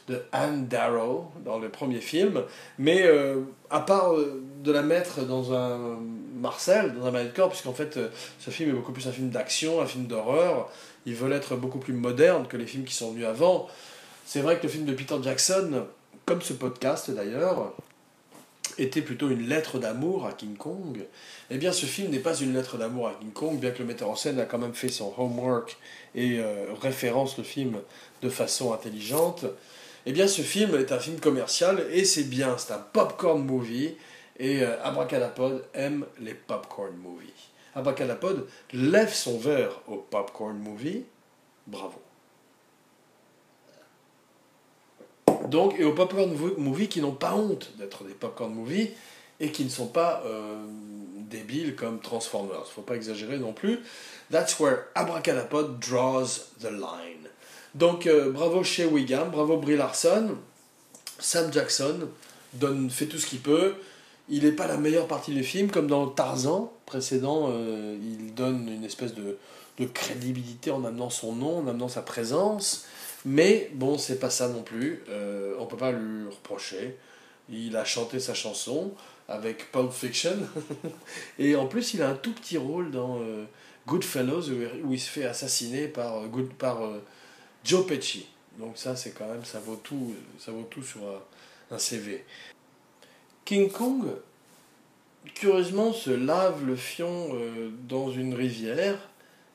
de 0.08 0.24
Anne 0.32 0.68
Darrow 0.68 1.32
dans 1.46 1.60
le 1.60 1.70
premier 1.70 2.00
film. 2.00 2.44
Mais 2.80 3.04
euh, 3.04 3.42
à 3.70 3.82
part 3.82 4.14
euh, 4.14 4.44
de 4.64 4.72
la 4.72 4.82
mettre 4.82 5.26
dans 5.26 5.54
un 5.54 6.00
Marcel, 6.36 6.94
dans 6.94 7.06
un 7.06 7.24
de 7.24 7.30
corps, 7.30 7.50
puisqu'en 7.50 7.74
fait 7.74 7.98
euh, 7.98 8.10
ce 8.40 8.50
film 8.50 8.70
est 8.70 8.74
beaucoup 8.74 8.92
plus 8.92 9.08
un 9.08 9.12
film 9.12 9.30
d'action, 9.30 9.82
un 9.82 9.86
film 9.86 10.08
d'horreur, 10.08 10.70
ils 11.06 11.16
veulent 11.16 11.34
être 11.34 11.56
beaucoup 11.56 11.80
plus 11.80 11.94
modernes 11.94 12.48
que 12.48 12.58
les 12.58 12.66
films 12.66 12.86
qui 12.86 12.94
sont 12.94 13.12
venus 13.12 13.26
avant. 13.26 13.68
C'est 14.26 14.42
vrai 14.42 14.58
que 14.58 14.64
le 14.64 14.70
film 14.70 14.86
de 14.86 14.94
Peter 14.94 15.16
Jackson, 15.22 15.86
comme 16.26 16.42
ce 16.42 16.54
podcast 16.54 17.12
d'ailleurs, 17.12 17.74
était 18.78 19.02
plutôt 19.02 19.30
une 19.30 19.48
lettre 19.48 19.80
d'amour 19.80 20.26
à 20.26 20.34
King 20.34 20.56
Kong. 20.56 21.06
Eh 21.50 21.58
bien, 21.58 21.72
ce 21.72 21.86
film 21.86 22.12
n'est 22.12 22.20
pas 22.20 22.36
une 22.36 22.54
lettre 22.54 22.78
d'amour 22.78 23.08
à 23.08 23.14
King 23.20 23.32
Kong, 23.32 23.60
bien 23.60 23.72
que 23.72 23.80
le 23.80 23.86
metteur 23.86 24.10
en 24.10 24.16
scène 24.16 24.40
a 24.40 24.46
quand 24.46 24.58
même 24.58 24.74
fait 24.74 24.90
son 24.90 25.14
homework 25.18 25.78
et 26.16 26.40
référence 26.82 27.38
le 27.38 27.44
film 27.44 27.78
de 28.22 28.30
façon 28.30 28.74
intelligente. 28.74 29.46
Eh 30.10 30.14
bien, 30.14 30.28
ce 30.28 30.42
film 30.42 30.74
est 30.76 30.94
un 30.94 31.00
film 31.00 31.20
commercial 31.20 31.86
et 31.92 32.06
c'est 32.06 32.24
bien, 32.24 32.58
c'est 32.58 32.72
un 32.72 32.80
popcorn 32.94 33.44
movie. 33.44 33.96
Et 34.40 34.62
euh, 34.62 34.82
Abracadapod 34.82 35.66
aime 35.74 36.06
les 36.22 36.34
popcorn 36.34 36.96
movies. 36.96 37.28
Abracadapod 37.76 38.48
lève 38.72 39.14
son 39.14 39.38
verre 39.38 39.82
au 39.88 39.98
popcorn 39.98 40.58
movie. 40.58 41.04
Bravo. 41.66 42.07
Donc, 45.50 45.76
et 45.80 45.84
aux 45.84 45.94
popcorn 45.94 46.34
movies 46.58 46.88
qui 46.88 47.02
n'ont 47.02 47.12
pas 47.12 47.34
honte 47.34 47.72
d'être 47.78 48.04
des 48.04 48.14
popcorn 48.14 48.54
movies 48.54 48.90
et 49.40 49.52
qui 49.52 49.64
ne 49.64 49.70
sont 49.70 49.88
pas 49.88 50.24
euh, 50.26 50.56
débiles 51.30 51.76
comme 51.76 52.00
Transformers. 52.00 52.66
Faut 52.68 52.82
pas 52.82 52.96
exagérer 52.96 53.38
non 53.38 53.54
plus. 53.54 53.80
That's 54.32 54.60
where 54.60 54.86
Abracadapod 54.96 55.80
draws 55.80 56.52
the 56.60 56.72
line. 56.72 57.28
Donc 57.76 58.08
euh, 58.08 58.32
bravo 58.32 58.64
chez 58.64 58.86
Wiggum, 58.86 59.30
bravo 59.30 59.58
Brie 59.58 59.78
Larson. 59.78 60.36
Sam 61.20 61.52
Jackson 61.52 62.08
donne, 62.54 62.90
fait 62.90 63.06
tout 63.06 63.18
ce 63.18 63.28
qu'il 63.28 63.40
peut. 63.40 63.76
Il 64.30 64.44
n'est 64.44 64.52
pas 64.52 64.68
la 64.68 64.78
meilleure 64.78 65.08
partie 65.08 65.34
du 65.34 65.44
film, 65.44 65.72
comme 65.72 65.88
dans 65.88 66.08
Tarzan 66.08 66.74
précédent, 66.88 67.50
euh, 67.52 67.98
il 68.02 68.34
donne 68.34 68.68
une 68.68 68.84
espèce 68.84 69.14
de, 69.14 69.38
crédibilité 69.94 70.72
en 70.72 70.84
amenant 70.86 71.12
son 71.12 71.36
nom, 71.36 71.60
en 71.60 71.68
amenant 71.68 71.88
sa 71.88 72.02
présence. 72.02 72.86
Mais 73.30 73.70
bon, 73.74 73.98
c'est 73.98 74.20
pas 74.20 74.30
ça 74.30 74.48
non 74.48 74.64
plus. 74.64 75.04
Euh, 75.10 75.56
on 75.60 75.66
peut 75.66 75.76
pas 75.76 75.92
lui 75.92 76.30
reprocher. 76.30 76.96
Il 77.50 77.76
a 77.76 77.84
chanté 77.84 78.22
sa 78.22 78.34
chanson 78.34 78.94
avec 79.28 79.70
Pulp 79.74 79.92
Fiction. 79.92 80.38
Et 81.40 81.58
en 81.58 81.68
plus, 81.68 81.94
il 81.94 82.02
a 82.02 82.10
un 82.10 82.16
tout 82.16 82.32
petit 82.32 82.58
rôle 82.58 82.90
dans 82.90 83.20
Goodfellows 83.86 84.50
où, 84.84 84.94
il 84.94 85.00
se 85.00 85.10
fait 85.10 85.26
assassiner 85.26 85.90
par, 85.90 86.26
Good, 86.28 86.54
par 86.54 86.80
Joe 87.66 87.86
Pesci. 87.86 88.28
Donc 88.60 88.78
ça, 88.78 88.96
c'est 88.96 89.12
quand 89.12 89.28
même, 89.28 89.44
ça 89.46 89.60
vaut 89.60 89.76
tout, 89.76 90.16
ça 90.40 90.52
vaut 90.52 90.68
tout 90.70 90.84
sur 90.84 91.02
un, 91.72 91.78
CV. 91.78 92.24
King 93.46 93.70
Kong, 93.70 94.06
curieusement, 95.36 95.94
se 95.94 96.10
lave 96.10 96.66
le 96.66 96.76
fion 96.76 97.30
euh, 97.34 97.70
dans 97.88 98.10
une 98.10 98.34
rivière. 98.34 98.98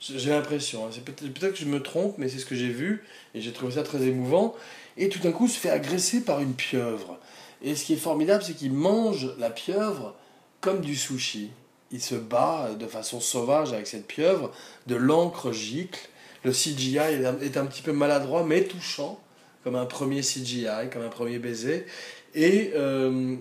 J'ai 0.03 0.31
l'impression, 0.31 0.87
hein. 0.87 0.91
c'est 0.91 1.05
peut-être 1.05 1.53
que 1.53 1.59
je 1.59 1.65
me 1.65 1.81
trompe, 1.81 2.19
mais 2.19 2.29
c'est 2.29 2.39
ce 2.39 2.47
que 2.47 2.57
j'ai 2.57 2.71
vu, 2.71 3.05
et 3.35 3.41
j'ai 3.41 3.53
trouvé 3.53 3.75
ça 3.75 3.85
très 3.85 4.03
émouvant. 4.03 4.57
Et 4.97 5.09
tout 5.09 5.21
d'un 5.21 5.31
coup, 5.31 5.47
se 5.47 5.57
fait 5.57 5.71
agresser 5.71 6.23
par 6.23 6.41
une 6.41 6.55
pieuvre. 6.55 7.19
Et 7.63 7.77
ce 7.77 7.85
qui 7.85 7.93
est 7.93 7.97
formidable, 7.97 8.43
c'est 8.43 8.55
qu'il 8.55 8.73
mange 8.73 9.33
la 9.39 9.49
pieuvre 9.49 10.17
comme 10.61 10.81
du 10.81 10.97
sushi. 10.97 11.51
Il 11.93 12.03
se 12.03 12.17
bat 12.17 12.71
de 12.79 12.87
façon 12.87 13.21
sauvage 13.21 13.73
avec 13.73 13.87
cette 13.87 14.09
pieuvre, 14.09 14.51
de 14.89 14.97
l'encre 14.97 15.53
gicle, 15.53 16.09
le 16.45 16.51
CGI 16.51 16.99
est 16.99 17.57
un, 17.57 17.67
petit 17.67 17.83
peu 17.83 17.93
maladroit, 17.93 18.45
mais 18.45 18.65
touchant, 18.65 19.21
comme 19.63 19.77
un 19.77 19.87
premier 19.87 20.23
CGI, 20.23 20.91
comme 20.93 21.03
un 21.03 21.09
premier 21.09 21.39
baiser. 21.39 21.87
Et 22.35 22.73
euh, 22.75 23.37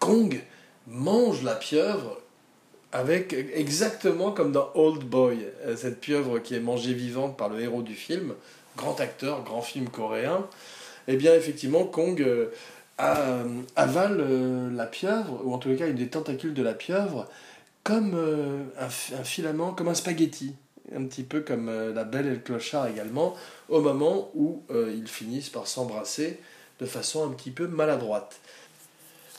Kong 0.00 0.42
mange 0.88 1.44
la 1.44 1.54
pieuvre 1.54 2.20
avec 2.92 3.32
exactement 3.32 4.32
comme 4.32 4.52
dans 4.52 4.70
Old 4.74 5.04
Boy, 5.04 5.46
euh, 5.66 5.76
cette 5.76 6.00
pieuvre 6.00 6.38
qui 6.38 6.54
est 6.54 6.60
mangée 6.60 6.94
vivante 6.94 7.36
par 7.36 7.48
le 7.48 7.60
héros 7.60 7.82
du 7.82 7.94
film, 7.94 8.34
grand 8.76 9.00
acteur, 9.00 9.44
grand 9.44 9.62
film 9.62 9.88
coréen. 9.88 10.46
Eh 11.06 11.16
bien, 11.16 11.34
effectivement, 11.34 11.84
Kong 11.84 12.20
euh, 12.20 12.50
avale 13.76 14.74
la 14.74 14.86
pieuvre, 14.86 15.40
ou 15.44 15.54
en 15.54 15.58
tout 15.58 15.74
cas 15.76 15.86
une 15.86 15.96
des 15.96 16.08
tentacules 16.08 16.54
de 16.54 16.62
la 16.62 16.74
pieuvre, 16.74 17.26
comme 17.82 18.14
un, 18.78 18.88
filament, 19.24 19.72
comme 19.72 19.88
un 19.88 19.94
spaghetti 19.94 20.54
un 20.94 21.04
petit 21.04 21.22
peu 21.22 21.40
comme 21.40 21.68
euh, 21.68 21.92
la 21.92 22.04
belle 22.04 22.26
et 22.26 22.30
le 22.30 22.38
clochard 22.38 22.86
également, 22.86 23.34
au 23.68 23.80
moment 23.80 24.30
où 24.34 24.62
euh, 24.70 24.94
ils 24.96 25.08
finissent 25.08 25.50
par 25.50 25.66
s'embrasser 25.66 26.40
de 26.80 26.86
façon 26.86 27.26
un 27.26 27.32
petit 27.32 27.50
peu 27.50 27.66
maladroite. 27.66 28.38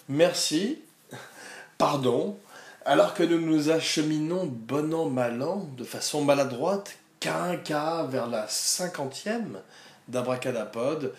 Merci, 0.07 0.79
pardon, 1.77 2.37
alors 2.89 3.13
que 3.13 3.21
nous 3.21 3.39
nous 3.39 3.69
acheminons 3.69 4.47
bon 4.47 4.95
an 4.95 5.09
mal 5.11 5.43
an, 5.43 5.69
de 5.77 5.83
façon 5.83 6.23
maladroite, 6.23 6.97
quinca 7.19 8.07
vers 8.09 8.25
la 8.25 8.47
cinquantième 8.47 9.61
d'Abracadapod, 10.07 11.13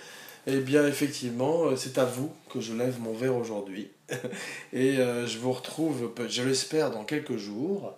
eh 0.48 0.58
bien 0.58 0.84
effectivement, 0.84 1.66
euh, 1.66 1.76
c'est 1.76 1.98
à 1.98 2.04
vous 2.04 2.32
que 2.52 2.60
je 2.60 2.72
lève 2.72 2.98
mon 2.98 3.12
verre 3.12 3.36
aujourd'hui. 3.36 3.88
Et 4.72 4.98
euh, 4.98 5.28
je 5.28 5.38
vous 5.38 5.52
retrouve, 5.52 6.12
je 6.28 6.42
l'espère, 6.42 6.90
dans 6.90 7.04
quelques 7.04 7.36
jours. 7.36 7.94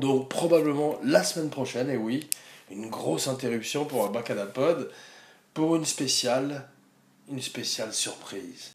Donc 0.00 0.30
probablement 0.30 0.98
la 1.04 1.22
semaine 1.22 1.50
prochaine, 1.50 1.90
et 1.90 1.98
oui, 1.98 2.30
une 2.70 2.88
grosse 2.88 3.28
interruption 3.28 3.84
pour 3.84 4.06
Abracadapod, 4.06 4.90
pour 5.52 5.76
une 5.76 5.84
spéciale, 5.84 6.66
une 7.30 7.42
spéciale 7.42 7.92
surprise. 7.92 8.72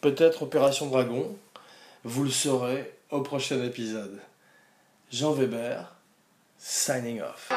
Peut-être 0.00 0.44
Opération 0.44 0.86
Dragon, 0.86 1.36
vous 2.04 2.24
le 2.24 2.30
saurez 2.30 2.98
au 3.10 3.20
prochain 3.20 3.62
épisode. 3.62 4.20
Jean 5.10 5.32
Weber, 5.32 5.94
signing 6.58 7.20
off. 7.20 7.48